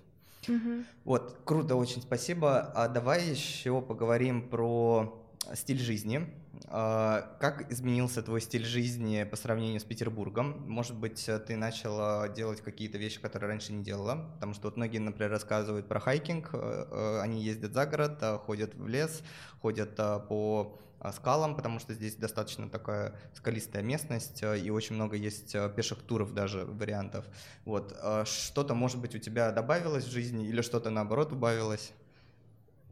[0.48, 0.84] Угу.
[1.04, 2.72] Вот, круто, очень спасибо.
[2.74, 5.23] А давай еще поговорим про
[5.56, 6.28] стиль жизни.
[6.68, 10.64] А, как изменился твой стиль жизни по сравнению с Петербургом?
[10.68, 14.32] Может быть, ты начала делать какие-то вещи, которые раньше не делала?
[14.36, 18.38] Потому что вот многие, например, рассказывают про хайкинг, э, э, они ездят за город, э,
[18.38, 19.22] ходят в лес,
[19.62, 20.80] ходят по
[21.12, 26.64] скалам, потому что здесь достаточно такая скалистая местность, и очень много есть пеших туров даже
[26.66, 27.26] вариантов.
[27.66, 27.94] Вот.
[28.26, 31.92] Что-то, может быть, у тебя добавилось в жизни или что-то, наоборот, убавилось?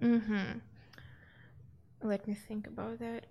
[0.02, 0.62] Mm-hmm.
[2.02, 3.24] Let me think about that.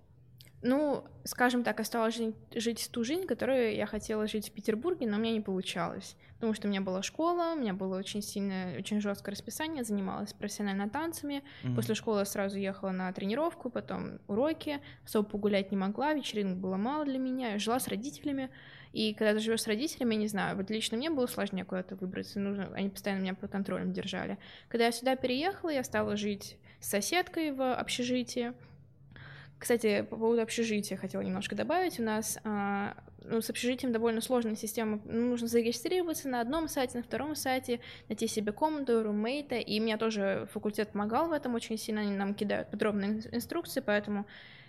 [0.63, 5.17] Ну, скажем так, осталось жить, жить ту жизнь, которую я хотела жить в Петербурге, но
[5.17, 6.15] у меня не получалось.
[6.35, 10.33] Потому что у меня была школа, у меня было очень сильное, очень жесткое расписание, занималась
[10.33, 11.43] профессионально танцами.
[11.63, 11.75] Mm-hmm.
[11.75, 14.81] После школы я сразу ехала на тренировку, потом уроки.
[15.03, 17.53] Особо погулять не могла, вечеринок было мало для меня.
[17.53, 18.51] Я жила с родителями.
[18.93, 21.95] И когда ты живешь с родителями, я не знаю, вот лично мне было сложнее куда-то
[21.95, 24.37] выбраться, нужно, они постоянно меня под контролем держали.
[24.67, 28.53] Когда я сюда переехала, я стала жить с соседкой в общежитии.
[29.57, 31.99] Кстати, по поводу общежития хотела немножко добавить.
[31.99, 34.99] У нас а, ну, с общежитием довольно сложная система.
[35.05, 39.55] Ну, нужно зарегистрироваться на одном сайте, на втором сайте, найти себе комнату, румейта.
[39.55, 42.01] И меня тоже факультет помогал в этом очень сильно.
[42.01, 44.25] Они нам кидают подробные инструкции, поэтому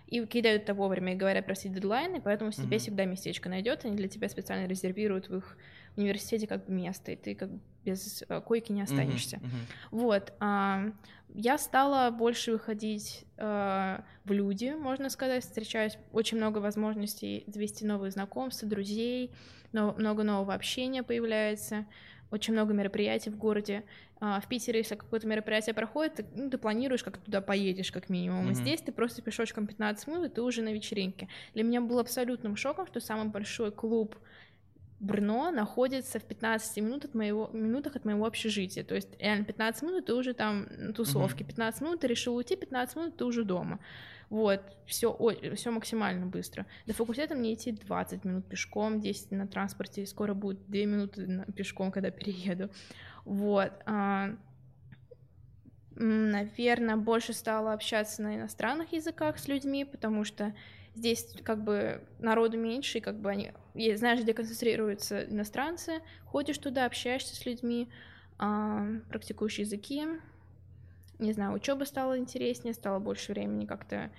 [0.08, 2.62] и кидают это вовремя и говорят просить дедлайны, поэтому mm-hmm.
[2.62, 5.56] тебе всегда местечко найдет, они для тебя специально резервируют в их
[5.96, 9.36] университете как бы место, и ты как бы без э, койки не останешься.
[9.36, 9.42] Mm-hmm.
[9.42, 9.88] Mm-hmm.
[9.90, 10.32] Вот.
[10.40, 10.92] А,
[11.34, 18.10] я стала больше выходить а, в люди, можно сказать, встречаюсь, очень много возможностей завести новые
[18.10, 19.32] знакомства, друзей,
[19.72, 21.86] но, много нового общения появляется,
[22.30, 23.84] очень много мероприятий в городе.
[24.20, 28.08] А, в Питере, если какое-то мероприятие проходит, ты, ну, ты планируешь, как туда поедешь, как
[28.08, 28.50] минимум.
[28.50, 28.54] Mm-hmm.
[28.54, 31.28] здесь ты просто пешочком 15 минут, и ты уже на вечеринке.
[31.54, 34.16] Для меня было абсолютным шоком, что самый большой клуб
[35.02, 38.84] Брно находится в 15 минут от моего, минутах от моего общежития.
[38.84, 42.54] То есть реально 15 минут ты уже там на тусовке, 15 минут ты решил уйти,
[42.54, 43.80] 15 минут ты уже дома.
[44.30, 45.18] Вот, все,
[45.56, 46.66] все максимально быстро.
[46.86, 51.90] До факультета мне идти 20 минут пешком, 10 на транспорте, скоро будет 2 минуты пешком,
[51.90, 52.70] когда перееду.
[53.24, 53.72] Вот.
[53.84, 54.36] А,
[55.94, 60.54] Наверное, больше стала общаться на иностранных языках с людьми, потому что
[60.94, 63.52] здесь как бы народу меньше, и как бы они,
[63.96, 67.88] знаешь, где концентрируются иностранцы, ходишь туда, общаешься с людьми,
[68.38, 70.06] практикуешь языки,
[71.18, 74.10] не знаю, учеба стала интереснее, стало больше времени как-то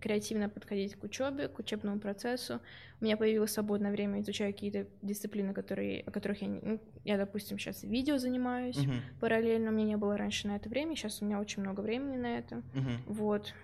[0.00, 2.60] креативно подходить к учебе, к учебному процессу.
[3.00, 7.58] У меня появилось свободное время, изучаю какие-то дисциплины, которые, о которых я, ну, я, допустим,
[7.58, 9.20] сейчас видео занимаюсь uh-huh.
[9.20, 12.16] параллельно, у меня не было раньше на это время, сейчас у меня очень много времени
[12.16, 12.56] на это.
[12.56, 12.96] Uh-huh.
[13.06, 13.54] Вот.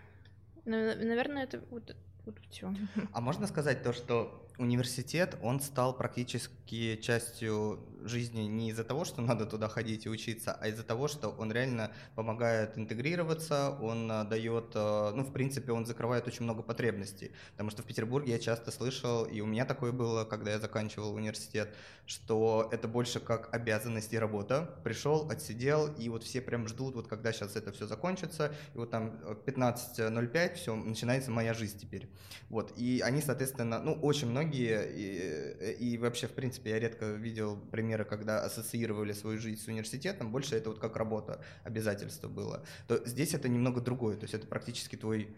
[0.64, 1.96] Но, наверное, это вот,
[2.26, 2.72] вот все.
[3.12, 9.20] А можно сказать то, что университет, он стал практически частью жизни не из-за того, что
[9.22, 14.24] надо туда ходить и учиться, а из-за того, что он реально помогает интегрироваться, он э,
[14.24, 17.32] дает, э, ну, в принципе, он закрывает очень много потребностей.
[17.52, 21.14] Потому что в Петербурге я часто слышал, и у меня такое было, когда я заканчивал
[21.14, 21.74] университет,
[22.06, 24.74] что это больше как обязанность и работа.
[24.84, 28.90] Пришел, отсидел, и вот все прям ждут, вот когда сейчас это все закончится, и вот
[28.90, 32.08] там 15.05, все, начинается моя жизнь теперь.
[32.48, 37.56] Вот, и они, соответственно, ну, очень многие, и, и вообще, в принципе, я редко видел
[37.70, 42.64] пример примеры, когда ассоциировали свою жизнь с университетом, больше это вот как работа, обязательство было,
[42.88, 45.28] то здесь это немного другое, то есть это практически твой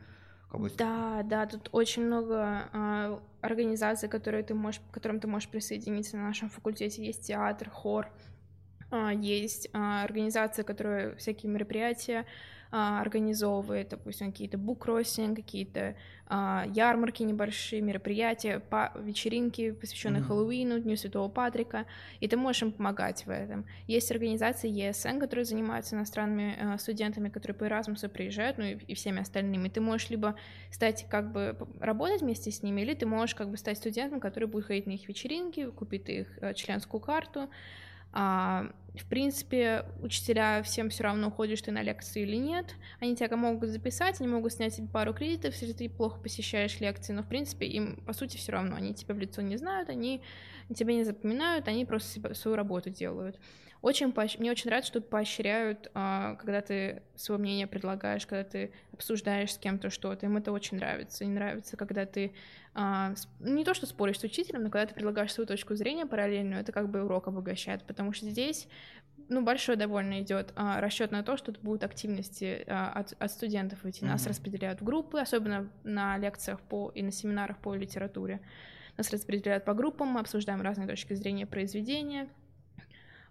[0.79, 6.17] да, да, тут очень много э, организаций, которые ты можешь, к которым ты можешь присоединиться
[6.17, 7.05] на нашем факультете.
[7.05, 8.07] Есть театр, хор,
[8.93, 12.25] э, есть э, организации, которые всякие мероприятия
[12.77, 15.95] а, организовывает, допустим, какие-то буккроссинг, какие-то
[16.27, 20.27] а, ярмарки небольшие, мероприятия, по, вечеринки, посвященные mm-hmm.
[20.27, 21.87] Хэллоуину, Дню Святого Патрика,
[22.19, 23.65] и ты можешь им помогать в этом.
[23.87, 28.95] Есть организации ESN, которые занимаются иностранными а, студентами, которые по Erasmus приезжают, ну и, и
[28.97, 29.69] всеми остальными.
[29.69, 30.35] Ты можешь либо
[30.73, 34.49] стать как бы работать вместе с ними, или ты можешь как бы стать студентом, который
[34.49, 37.49] будет ходить на их вечеринки, купить их а, членскую карту,
[38.15, 42.77] в принципе, учителя всем все равно, ходишь ты на лекции или нет.
[43.01, 47.13] Они тебя могут записать, они могут снять себе пару кредитов, если ты плохо посещаешь лекции,
[47.13, 48.77] но, в принципе, им, по сути, все равно.
[48.77, 50.23] Они тебя в лицо не знают, они
[50.75, 53.41] тебя не запоминают, они просто свою работу делают.
[53.85, 54.39] Очень поощ...
[54.39, 59.59] Мне очень нравится, что поощряют, а, когда ты свое мнение предлагаешь, когда ты обсуждаешь с
[59.59, 60.25] кем-то что-то.
[60.25, 61.23] Им это очень нравится.
[61.23, 62.33] Им нравится, когда ты
[62.73, 66.63] а, не то, что споришь с учителем, но когда ты предлагаешь свою точку зрения параллельную,
[66.63, 68.69] это как бы урок обогащает, потому что здесь
[69.29, 73.31] ну, большой довольно идет а, расчет на то, что тут будут активности а, от, от
[73.31, 74.03] студентов идти.
[74.03, 74.09] Mm-hmm.
[74.09, 78.41] Нас распределяют в группы, особенно на лекциях по и на семинарах по литературе.
[78.97, 82.31] Нас распределяют по группам, мы обсуждаем разные точки зрения произведения.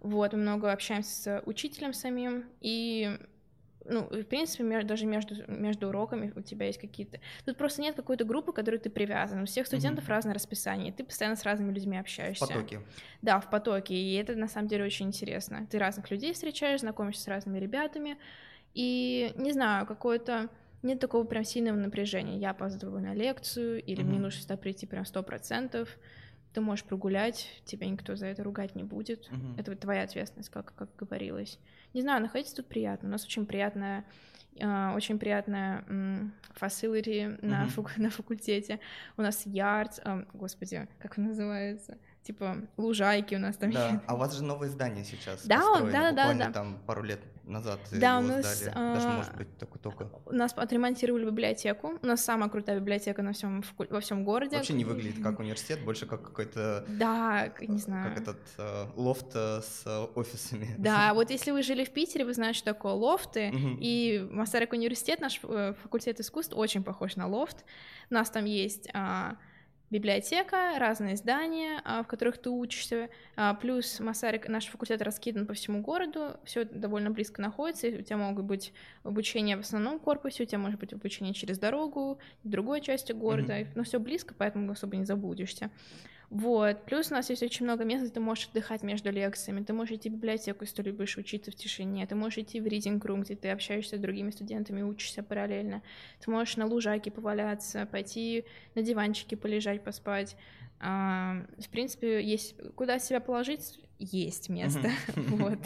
[0.04, 3.18] Вот, мы много общаемся с учителем самим, и
[3.86, 7.20] ну, в принципе, даже между, между уроками у тебя есть какие-то...
[7.46, 9.42] Тут просто нет какой-то группы, к которой ты привязан.
[9.42, 10.10] У всех студентов mm-hmm.
[10.10, 12.46] разное расписание, и ты постоянно с разными людьми общаешься.
[12.46, 12.82] В потоке.
[13.22, 15.68] Да, в потоке, и это на самом деле очень интересно.
[15.70, 18.18] Ты разных людей встречаешь, знакомишься с разными ребятами,
[18.74, 20.50] и, не знаю, какое-то...
[20.82, 22.38] Нет такого прям сильного напряжения.
[22.38, 24.06] Я опаздываю на лекцию, или mm-hmm.
[24.06, 25.98] мне нужно сюда прийти прям сто процентов
[26.54, 29.30] ты можешь прогулять, тебя никто за это ругать не будет.
[29.32, 29.56] Угу.
[29.58, 31.60] Это твоя ответственность, как, как говорилось.
[31.94, 33.10] Не знаю, находиться тут приятно.
[33.10, 34.06] У нас очень приятная,
[34.56, 35.84] э, очень приятная
[36.60, 37.48] facility угу.
[37.48, 38.80] на, фак, на факультете.
[39.18, 41.98] У нас ярд, э, господи, как он называется?
[42.24, 43.72] Типа лужайки у нас там.
[43.72, 45.46] Да, а у вас же новое здание сейчас.
[45.46, 46.52] Да, да, да, да.
[46.52, 48.72] Там пару лет назад да, у нас, сдали.
[48.76, 50.10] А, Даже, может быть, только-только.
[50.26, 52.00] У нас отремонтировали библиотеку.
[52.02, 54.56] У нас самая крутая библиотека на всем, во всем городе.
[54.56, 56.86] Вообще не выглядит как университет, больше как какой-то...
[56.88, 58.14] Да, не знаю.
[58.14, 60.76] Как этот э, лофт э, с офисами.
[60.78, 63.52] Да, вот если вы жили в Питере, вы знаете, что такое лофты.
[63.80, 67.66] И Масарик университет, наш э, факультет искусств, очень похож на лофт.
[68.10, 68.90] У нас там есть...
[68.94, 69.36] А,
[69.93, 75.53] библиотека, разные здания, а, в которых ты учишься, а, плюс Масарик, наш факультет раскидан по
[75.53, 80.45] всему городу, все довольно близко находится, у тебя могут быть обучение в основном корпусе, у
[80.47, 83.67] тебя может быть обучение через дорогу, в другой части города, mm-hmm.
[83.75, 85.69] но все близко, поэтому особо не заблудишься.
[86.34, 86.86] Вот.
[86.86, 89.63] Плюс у нас есть очень много мест, где ты можешь отдыхать между лекциями.
[89.63, 92.08] Ты можешь идти в библиотеку, если ты любишь учиться в тишине.
[92.08, 95.84] Ты можешь идти в reading room, где ты общаешься с другими студентами, учишься параллельно.
[96.26, 100.36] Ты можешь на лужайке поваляться, пойти на диванчике полежать, поспать.
[100.80, 104.89] А, в принципе, есть куда себя положить, есть место.
[105.15, 105.60] Вот.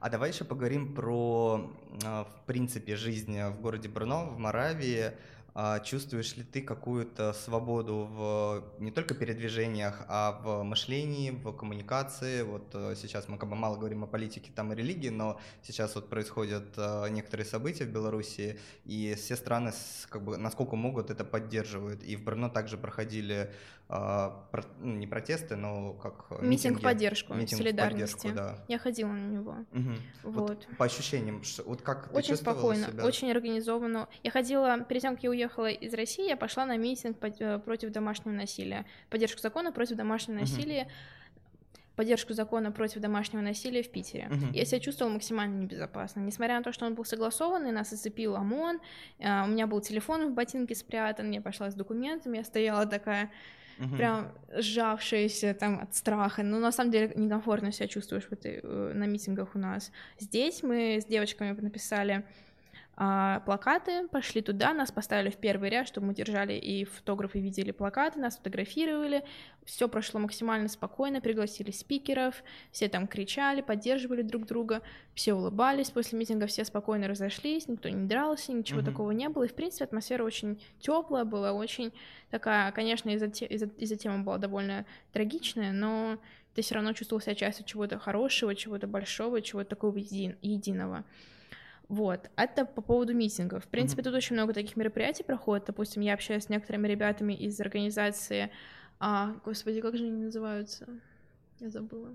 [0.00, 1.74] А давай еще поговорим про,
[2.04, 5.12] а, в принципе, жизнь в городе Брно, в Моравии.
[5.54, 12.42] А чувствуешь ли ты какую-то свободу в не только передвижениях, а в мышлении, в коммуникации?
[12.42, 15.94] Вот э, сейчас мы как бы мало говорим о политике там и религии, но сейчас
[15.94, 19.72] вот происходят э, некоторые события в Беларуси, и все страны
[20.08, 22.02] как бы насколько могут это поддерживают.
[22.04, 23.52] И в Брно также проходили
[23.92, 24.46] а,
[24.78, 28.28] ну, не протесты, но как митинг митинги, в поддержку, митинг солидарности.
[28.28, 28.64] Поддержку, да.
[28.68, 29.56] Я ходила на него.
[29.72, 29.90] Угу.
[30.22, 30.48] Вот.
[30.50, 30.68] вот.
[30.78, 33.04] По ощущениям, вот как очень спокойно, себя?
[33.04, 34.08] очень организованно.
[34.22, 37.90] Я ходила перед тем, как я уехала из России, я пошла на митинг э, против
[37.90, 40.42] домашнего насилия, поддержку закона против домашнего угу.
[40.42, 40.86] насилия
[41.96, 44.26] поддержку закона против домашнего насилия в Питере.
[44.30, 44.54] Uh-huh.
[44.54, 46.20] Я себя чувствовала максимально небезопасно.
[46.20, 48.80] Несмотря на то, что он был согласованный, нас зацепил ОМОН,
[49.18, 53.30] э, у меня был телефон в ботинке спрятан, я пошла с документами, я стояла такая
[53.80, 53.96] угу.
[53.96, 56.42] прям сжавшаяся там от страха.
[56.42, 59.90] Но на самом деле некомфортно себя чувствуешь в этой, э, на митингах у нас.
[60.18, 62.24] Здесь мы с девочками написали
[63.02, 67.70] а, плакаты, пошли туда, нас поставили в первый ряд, чтобы мы держали и фотографы видели
[67.70, 69.24] плакаты, нас фотографировали,
[69.64, 74.82] все прошло максимально спокойно, пригласили спикеров, все там кричали, поддерживали друг друга,
[75.14, 78.84] все улыбались, после митинга все спокойно разошлись, никто не дрался, ничего mm-hmm.
[78.84, 81.94] такого не было, и в принципе атмосфера очень теплая была, очень
[82.30, 84.84] такая, конечно, из-за, из-за, из-за темы была довольно
[85.14, 86.18] трагичная, но
[86.54, 91.06] ты все равно чувствовал себя частью чего-то хорошего, чего-то большого, чего-то такого еди- единого.
[91.90, 93.64] Вот, это по поводу митингов.
[93.64, 94.04] В принципе, mm-hmm.
[94.04, 95.66] тут очень много таких мероприятий проходит.
[95.66, 98.52] Допустим, я общаюсь с некоторыми ребятами из организации,
[99.00, 100.86] а, господи, как же они называются?
[101.58, 102.14] Я забыла.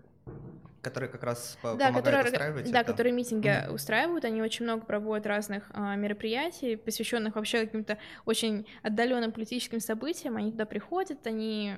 [0.81, 2.91] Которые как раз да, которые, устраивать Да, это?
[2.91, 3.73] которые митинги mm-hmm.
[3.73, 10.37] устраивают, они очень много проводят разных а, мероприятий, посвященных вообще каким-то очень отдаленным политическим событиям.
[10.37, 11.73] Они туда приходят, они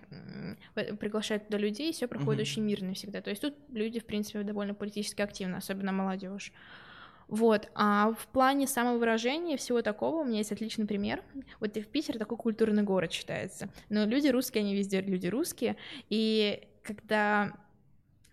[1.00, 2.44] приглашают туда людей, все проходит mm-hmm.
[2.44, 3.22] очень мирно всегда.
[3.22, 6.54] То есть тут люди, в принципе, довольно политически активны, особенно молодежь.
[7.28, 11.24] Вот, а в плане самовыражения и всего такого у меня есть отличный пример.
[11.60, 13.70] Вот в Питере такой культурный город считается.
[13.90, 15.76] Но люди русские, они везде люди русские.
[16.10, 17.52] И когда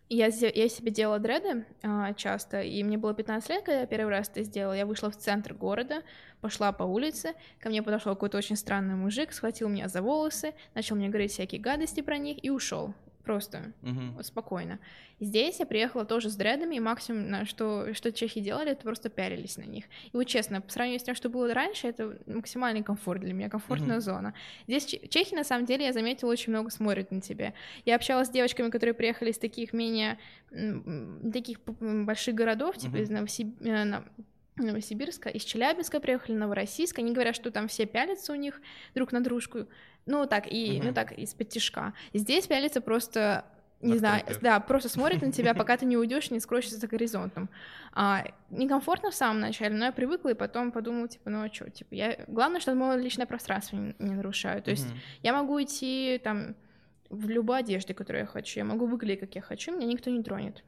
[0.09, 4.11] я, я себе делала дреды а, часто, и мне было 15 лет, когда я первый
[4.11, 4.75] раз это сделала.
[4.75, 6.03] Я вышла в центр города,
[6.41, 10.95] пошла по улице, ко мне подошел какой-то очень странный мужик, схватил меня за волосы, начал
[10.97, 12.95] мне говорить всякие гадости про них и ушел.
[13.25, 14.79] Просто вот спокойно.
[15.19, 19.09] Здесь я приехала тоже с дредами, и максимум, на что, что чехи делали, это просто
[19.09, 19.85] пялились на них.
[20.13, 23.49] И вот честно, по сравнению с тем, что было раньше, это максимальный комфорт для меня,
[23.49, 24.01] комфортная uh-huh.
[24.01, 24.35] зона.
[24.67, 27.55] Здесь чехи, на самом деле, я заметила, очень много смотрят на тебя.
[27.87, 30.19] Я общалась с девочками, которые приехали из таких менее,
[31.33, 33.03] таких больших городов, типа uh-huh.
[33.03, 34.05] из Новосибирска,
[34.57, 38.61] Новосибирска, из Челябинска приехали, Новороссийск, они говорят, что там все пялятся у них
[38.95, 39.67] друг на дружку,
[40.07, 40.89] ну так, и, угу.
[40.89, 41.95] ну так, из-под тишка.
[42.13, 43.45] Здесь пялятся просто
[43.85, 47.51] не знаю, да, просто смотрят на тебя, пока ты не уйдешь, не скроешься за горизонтом.
[47.93, 51.71] А, некомфортно в самом начале, но я привыкла и потом подумала, типа, ну а что,
[51.71, 52.19] типа, я...
[52.27, 54.63] Главное, что мое личное пространство не, не нарушаю.
[54.63, 54.87] То есть
[55.23, 56.57] я могу идти там
[57.11, 60.23] в любой одежде, которую я хочу, я могу выглядеть, как я хочу, меня никто не
[60.23, 60.65] тронет.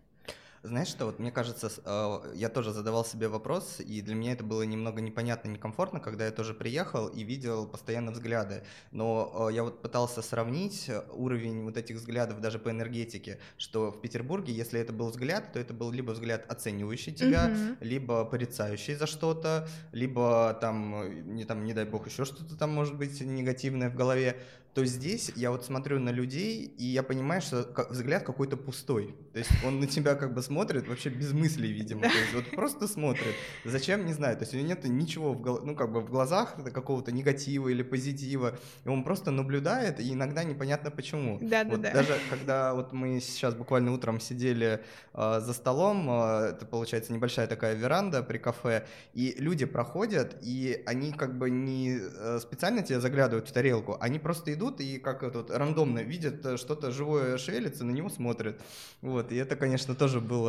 [0.67, 4.45] Знаешь что, вот мне кажется, а, я тоже задавал себе вопрос, и для меня это
[4.45, 8.65] было немного непонятно, некомфортно, когда я тоже приехал и видел постоянно взгляды.
[8.91, 14.01] Но а, я вот пытался сравнить уровень вот этих взглядов даже по энергетике, что в
[14.01, 17.77] Петербурге, если это был взгляд, то это был либо взгляд оценивающий тебя, угу.
[17.81, 22.97] либо порицающий за что-то, либо там, не там, не дай бог, еще что-то там может
[22.97, 24.37] быть негативное в голове
[24.77, 29.17] то здесь я вот смотрю на людей, и я понимаю, что взгляд какой-то пустой.
[29.33, 32.03] То есть он на тебя как бы смотрит вообще без мыслей, видимо.
[32.03, 33.35] То есть вот просто смотрит.
[33.65, 34.37] Зачем, не знаю.
[34.37, 37.83] То есть у него нет ничего в, ну, как бы в глазах какого-то негатива или
[37.83, 38.59] позитива.
[38.85, 41.39] И он просто наблюдает, и иногда непонятно почему.
[41.41, 41.95] Да, вот да, да.
[41.95, 44.83] Даже когда вот мы сейчас буквально утром сидели
[45.15, 50.83] э, за столом, э, это получается небольшая такая веранда при кафе, и люди проходят, и
[50.87, 54.99] они как бы не э, специально тебе заглядывают в тарелку, они просто идут идут и
[54.99, 58.61] как вот рандомно видят э, что-то живое шевелится, на него смотрят.
[59.03, 60.46] Вот, и это, конечно, тоже было,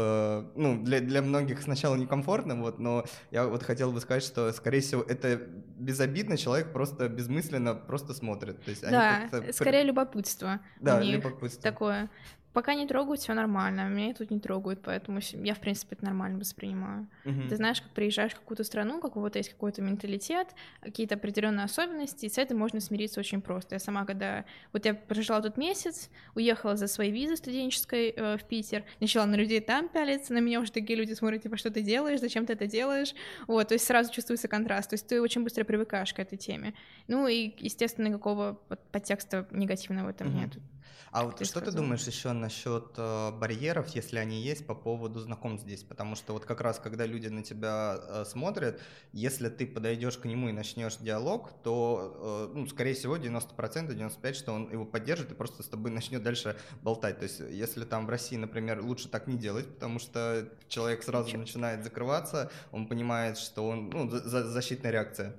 [0.56, 4.82] ну, для, для многих сначала некомфортно, вот, но я вот хотел бы сказать, что, скорее
[4.82, 5.38] всего, это
[5.78, 8.62] безобидно, человек просто безмысленно просто смотрит.
[8.64, 10.60] То есть да, скорее любопытство.
[10.80, 11.64] Да, любопытство.
[11.64, 12.10] Такое.
[12.58, 13.88] Пока не трогают, все нормально.
[13.88, 17.08] Меня тут не трогают, поэтому я, в принципе, это нормально воспринимаю.
[17.24, 17.50] Uh-huh.
[17.50, 21.66] Ты знаешь, как приезжаешь в какую-то страну, как у кого-то есть какой-то менталитет, какие-то определенные
[21.66, 23.76] особенности, и с этим можно смириться очень просто.
[23.76, 24.44] Я сама, когда...
[24.74, 29.36] Вот я прожила тут месяц, уехала за своей визой студенческой э, в Питер, начала на
[29.36, 32.54] людей там пялиться, на меня уже такие люди смотрят, типа, что ты делаешь, зачем ты
[32.54, 33.14] это делаешь?
[33.46, 36.74] Вот, то есть сразу чувствуется контраст, то есть ты очень быстро привыкаешь к этой теме.
[37.08, 38.60] Ну и, естественно, никакого
[38.92, 40.40] подтекста негативного в этом uh-huh.
[40.40, 40.58] нет.
[41.18, 45.66] А вот что ты думаешь еще насчет э, барьеров, если они есть, по поводу знакомств
[45.66, 45.82] здесь?
[45.82, 48.80] Потому что вот как раз, когда люди на тебя э, смотрят,
[49.14, 54.34] если ты подойдешь к нему и начнешь диалог, то, э, ну, скорее всего, 90%, 95%,
[54.34, 57.18] что он его поддержит и просто с тобой начнет дальше болтать.
[57.18, 61.36] То есть, если там в России, например, лучше так не делать, потому что человек сразу
[61.36, 65.36] начинает закрываться, он понимает, что он, ну, за, защитная реакция.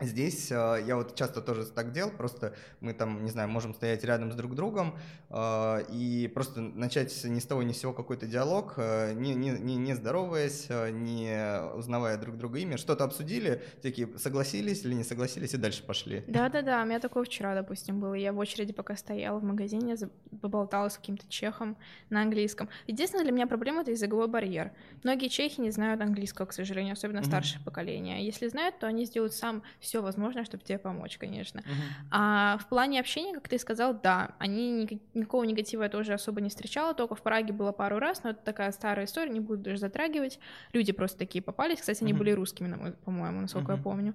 [0.00, 4.02] Здесь э, я вот часто тоже так делал, просто мы там, не знаю, можем стоять
[4.04, 4.96] рядом с друг другом
[5.28, 9.50] э, и просто начать ни с того ни с сего какой-то диалог, э, не, не,
[9.50, 15.52] не, не здороваясь, не узнавая друг друга имя, что-то обсудили, такие согласились или не согласились
[15.52, 16.24] и дальше пошли.
[16.26, 18.14] Да-да-да, у меня такое вчера, допустим, было.
[18.14, 19.96] Я в очереди пока стояла в магазине,
[20.40, 21.76] поболтала с каким-то чехом
[22.08, 22.70] на английском.
[22.86, 24.72] Единственное для меня проблема— это языковой барьер.
[25.02, 28.24] Многие чехи не знают английского, к сожалению, особенно старшее поколение.
[28.24, 31.58] Если знают, то они сделают сам все возможное, чтобы тебе помочь, конечно.
[31.58, 32.06] Uh-huh.
[32.12, 36.48] А в плане общения, как ты сказал, да, они никакого негатива я тоже особо не
[36.48, 39.78] встречала, только в Праге было пару раз, но это такая старая история, не буду даже
[39.78, 40.38] затрагивать.
[40.72, 42.18] Люди просто такие попались, кстати, они uh-huh.
[42.18, 43.78] были русскими, по-моему, насколько uh-huh.
[43.78, 44.14] я помню.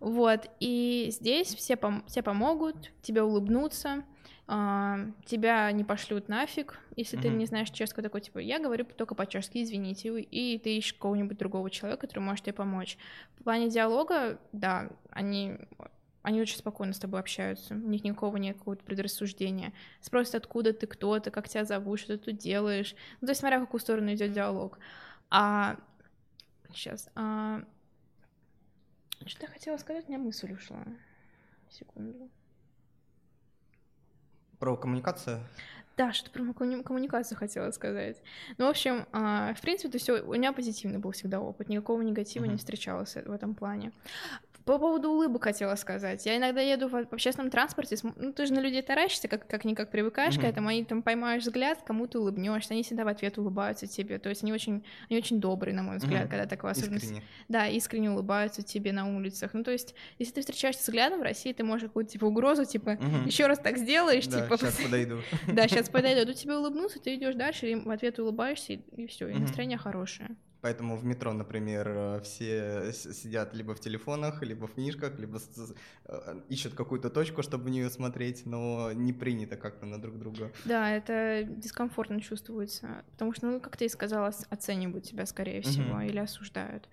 [0.00, 4.04] Вот, и здесь все, пом- все помогут, тебе улыбнутся,
[5.24, 7.22] тебя не пошлют нафиг, если mm-hmm.
[7.22, 11.38] ты не знаешь чешского, такой, типа, я говорю только по-чешски, извините, и ты ищешь кого-нибудь
[11.38, 12.98] другого человека, который может тебе помочь.
[13.38, 15.56] В плане диалога, да, они
[16.22, 19.72] они очень спокойно с тобой общаются, у них никакого нет какого-то предрассуждения.
[20.00, 22.94] Спросят, откуда ты, кто ты, как тебя зовут, что ты тут делаешь.
[23.20, 24.78] Ну, то есть, смотря в какую сторону идет диалог.
[25.30, 25.76] А
[26.74, 27.08] сейчас.
[27.14, 27.62] А...
[29.24, 30.84] Что я хотела сказать, у меня мысль ушла.
[31.70, 32.28] Секунду.
[34.60, 35.40] Про коммуникацию?
[35.96, 38.22] Да, что-то про коммуникацию хотела сказать.
[38.56, 42.00] Ну, в общем, а, в принципе, то все у меня позитивный был всегда опыт, никакого
[42.02, 42.52] негатива uh-huh.
[42.52, 43.92] не встречалось в этом плане.
[44.70, 46.24] По поводу улыбок хотела сказать.
[46.26, 49.90] Я иногда еду в, в общественном транспорте, ну ты же на людей таращишься, как, как-никак
[49.90, 50.42] привыкаешь mm-hmm.
[50.42, 54.20] к этому, они там поймаешь взгляд, кому-то улыбнешься, они всегда в ответ улыбаются тебе.
[54.20, 56.30] То есть они очень, они очень добрые, на мой взгляд, mm-hmm.
[56.30, 56.98] когда такое особенно...
[56.98, 57.22] Искренне.
[57.48, 59.54] Да, искренне улыбаются тебе на улицах.
[59.54, 62.90] Ну, то есть, если ты встречаешься взглядом в России, ты можешь какую-то типа угрозу, типа,
[62.90, 63.26] mm-hmm.
[63.26, 64.56] еще раз так сделаешь, да, типа.
[64.56, 65.16] Сейчас подойду.
[65.52, 66.30] Да, сейчас подойду.
[66.30, 70.36] Тут тебе улыбнуться, ты идешь дальше, и в ответ улыбаешься, и все, и настроение хорошее.
[70.62, 75.38] Поэтому в метро, например, э, все сидят либо в телефонах, либо в книжках, либо
[76.06, 80.52] э, ищут какую-то точку, чтобы в нее смотреть, но не принято как-то на друг друга.
[80.64, 85.94] Да, это дискомфортно чувствуется, потому что, ну, как ты и сказала, оценивают тебя, скорее всего,
[85.94, 86.02] угу.
[86.02, 86.88] или осуждают.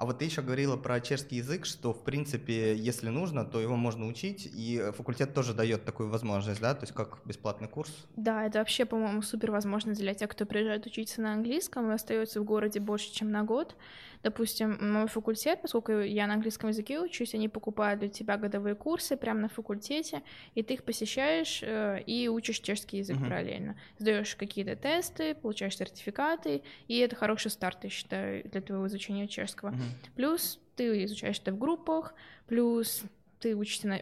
[0.00, 3.76] А вот ты еще говорила про чешский язык, что, в принципе, если нужно, то его
[3.76, 7.92] можно учить, и факультет тоже дает такую возможность, да, то есть как бесплатный курс?
[8.16, 12.40] Да, это вообще, по-моему, супер возможность для тех, кто приезжает учиться на английском и остается
[12.40, 13.76] в городе больше, чем на год.
[14.22, 19.16] Допустим, мой факультет, поскольку я на английском языке учусь, они покупают для тебя годовые курсы
[19.16, 20.22] прямо на факультете,
[20.54, 23.24] и ты их посещаешь э, и учишь чешский язык uh-huh.
[23.24, 23.78] параллельно.
[23.98, 29.70] Сдаешь какие-то тесты, получаешь сертификаты, и это хороший старт, я считаю, для твоего изучения чешского.
[29.70, 30.10] Uh-huh.
[30.16, 32.14] Плюс ты изучаешь это в группах,
[32.46, 33.02] плюс
[33.38, 34.00] ты учишься на,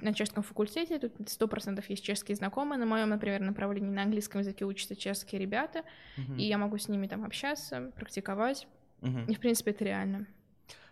[0.00, 2.80] на чешском факультете, тут сто процентов есть чешские знакомые.
[2.80, 5.84] На моем, например, направлении на английском языке учатся чешские ребята,
[6.18, 6.38] uh-huh.
[6.38, 8.66] и я могу с ними там общаться, практиковать.
[9.02, 9.20] Угу.
[9.28, 10.26] И, в принципе, это реально.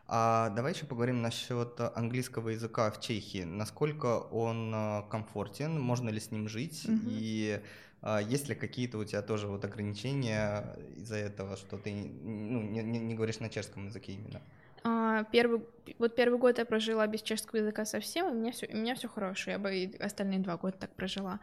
[0.07, 3.45] А давай еще поговорим насчет английского языка в Чехии.
[3.45, 6.99] Насколько он а, комфортен, можно ли с ним жить, угу.
[7.05, 7.61] и
[8.01, 10.65] а, есть ли какие-то у тебя тоже вот ограничения
[10.97, 14.41] из-за этого, что ты ну, не, не, не говоришь на чешском языке именно?
[14.85, 15.61] А, первый,
[15.99, 18.95] вот первый год я прожила без чешского языка совсем, и у меня все, у меня
[18.95, 21.41] все хорошо, я бы и остальные два года так прожила.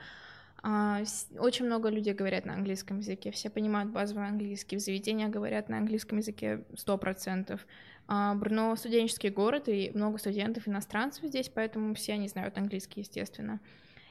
[0.67, 1.03] А,
[1.37, 5.77] очень много людей говорят на английском языке, все понимают базовый английский, в заведениях говорят на
[5.77, 7.59] английском языке 100%.
[8.07, 13.59] А, Брно студенческий город, и много студентов иностранцев здесь, поэтому все они знают английский, естественно.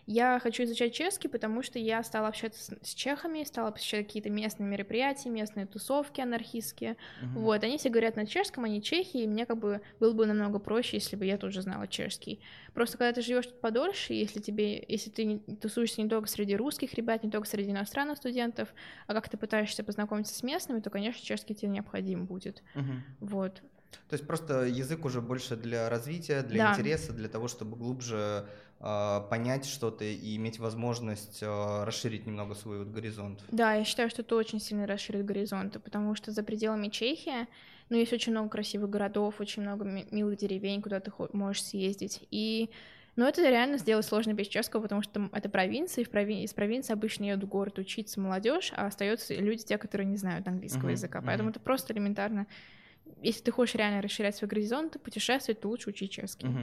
[0.06, 4.28] Я хочу изучать чешский, потому что я стала общаться с, с чехами, стала посещать какие-то
[4.28, 6.92] местные мероприятия, местные тусовки анархистские.
[7.22, 7.38] Uh-huh.
[7.40, 10.58] Вот, они все говорят на чешском, они чехи, и мне как бы было бы намного
[10.58, 12.40] проще, если бы я тоже знала чешский.
[12.74, 16.54] Просто когда ты живешь тут подольше, если тебе, если ты не, тусуешься не только среди
[16.54, 18.74] русских ребят, не только среди иностранных студентов,
[19.06, 22.62] а как ты пытаешься познакомиться с местными, то, конечно, чешский тебе необходим будет.
[22.74, 23.00] Uh-huh.
[23.20, 23.62] Вот.
[24.08, 26.72] То есть просто язык уже больше для развития, для да.
[26.72, 28.46] интереса, для того, чтобы глубже
[29.30, 33.40] понять что-то и иметь возможность э, расширить немного свой вот горизонт.
[33.50, 37.46] Да, я считаю, что это очень сильно расширит горизонты, потому что за пределами Чехии,
[37.88, 42.26] ну, есть очень много красивых городов, очень много милых деревень, куда ты можешь съездить.
[42.30, 42.68] И
[43.16, 46.42] но это реально сделать сложно без чешского, потому что это провинция, и в прови...
[46.42, 50.48] из провинции обычно едут в город учиться молодежь, а остаются люди, те, которые не знают
[50.48, 51.22] английского uh-huh, языка.
[51.24, 51.52] Поэтому uh-huh.
[51.52, 52.46] это просто элементарно
[53.22, 56.46] если ты хочешь реально расширять свой горизонт, путешествовать, то лучше учить чешский.
[56.46, 56.58] Угу.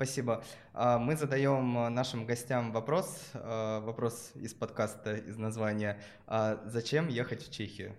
[0.00, 0.42] Спасибо.
[0.72, 6.00] А, мы задаем нашим гостям вопрос, а, вопрос из подкаста, из названия.
[6.26, 7.94] А зачем ехать в Чехию?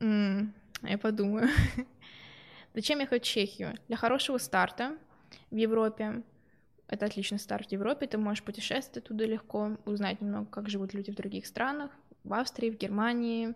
[0.00, 0.48] Mm,
[0.82, 1.48] я подумаю.
[2.74, 3.78] Зачем ехать в Чехию?
[3.86, 4.98] Для хорошего старта
[5.52, 6.24] в Европе.
[6.88, 11.12] Это отличный старт в Европе, ты можешь путешествовать туда легко, узнать немного, как живут люди
[11.12, 11.92] в других странах,
[12.24, 13.54] в Австрии, в Германии,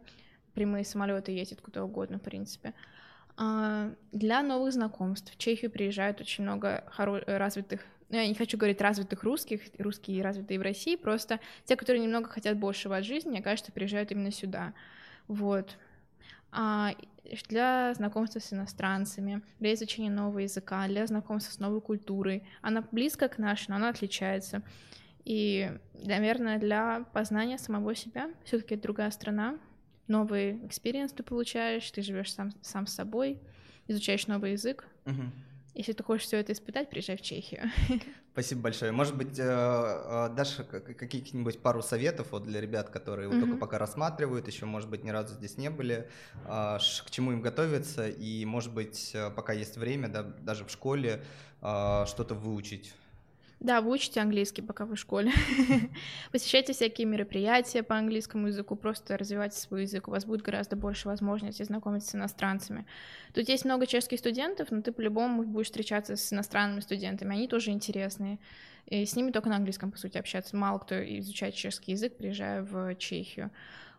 [0.54, 2.68] прямые самолеты ездят куда угодно, в принципе.
[2.68, 2.96] А,
[3.36, 8.80] для новых знакомств в Чехию приезжают очень много хоро- развитых ну, я не хочу говорить
[8.80, 13.42] развитых русских, русские развитые в России, просто те, которые немного хотят большего от жизни, мне
[13.42, 14.74] кажется, приезжают именно сюда.
[15.26, 15.76] Вот.
[16.52, 16.92] А
[17.48, 22.44] для знакомства с иностранцами, для изучения нового языка, для знакомства с новой культурой.
[22.62, 24.62] Она близко к нашей, но она отличается.
[25.24, 25.72] И,
[26.04, 29.58] наверное, для познания самого себя, все-таки другая страна,
[30.08, 33.40] новый experience ты получаешь, ты живешь сам, сам с собой,
[33.88, 34.84] изучаешь новый язык.
[35.06, 35.22] Угу.
[35.76, 37.70] Если ты хочешь все это испытать, приезжай в Чехию.
[38.32, 38.92] Спасибо большое.
[38.92, 43.40] Может быть, э, э, дашь каких-нибудь пару советов вот для ребят, которые mm-hmm.
[43.40, 46.08] только пока рассматривают, еще, может быть, ни разу здесь не были,
[46.46, 50.70] а, к чему им готовиться, и, может быть, э, пока есть время, да, даже в
[50.70, 51.22] школе
[51.60, 52.94] что-то выучить
[53.58, 55.32] да, вы учите английский, пока вы в школе.
[56.32, 60.08] Посещайте всякие мероприятия по английскому языку, просто развивайте свой язык.
[60.08, 62.86] У вас будет гораздо больше возможностей знакомиться с иностранцами.
[63.32, 67.70] Тут есть много чешских студентов, но ты по-любому будешь встречаться с иностранными студентами, они тоже
[67.70, 68.38] интересные.
[68.86, 70.54] И с ними только на английском, по сути, общаться.
[70.54, 73.50] Мало кто изучает чешский язык, приезжая в Чехию.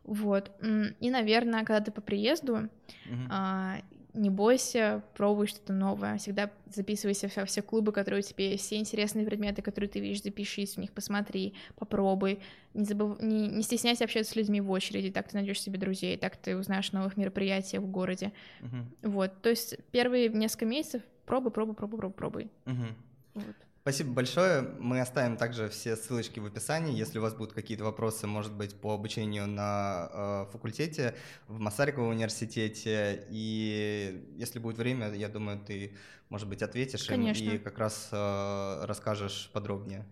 [0.03, 0.51] Вот.
[0.61, 2.69] И, наверное, когда ты по приезду,
[3.09, 3.83] uh-huh
[4.17, 8.77] не бойся, пробуй что-то новое, всегда записывайся во все клубы, которые у тебя есть, все
[8.77, 12.39] интересные предметы, которые ты видишь, запишись в них, посмотри, попробуй,
[12.73, 13.21] не, забыв...
[13.21, 16.57] не, не стесняйся общаться с людьми в очереди, так ты найдешь себе друзей, так ты
[16.57, 19.09] узнаешь новых мероприятий в городе, uh-huh.
[19.09, 22.51] вот, то есть первые несколько месяцев пробуй, пробуй, пробуй, пробуй, пробуй.
[22.65, 22.93] Uh-huh.
[23.35, 23.55] Вот.
[23.87, 24.63] Спасибо большое.
[24.79, 26.93] Мы оставим также все ссылочки в описании.
[26.93, 31.15] Если у вас будут какие-то вопросы, может быть, по обучению на э, факультете
[31.47, 33.25] в Масариковом университете.
[33.29, 35.95] И если будет время, я думаю, ты,
[36.27, 40.03] может быть, ответишь им и как раз э, расскажешь подробнее.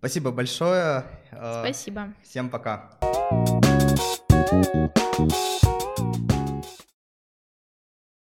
[0.00, 1.06] Спасибо большое.
[1.30, 2.12] Э, Спасибо.
[2.22, 2.98] Всем пока.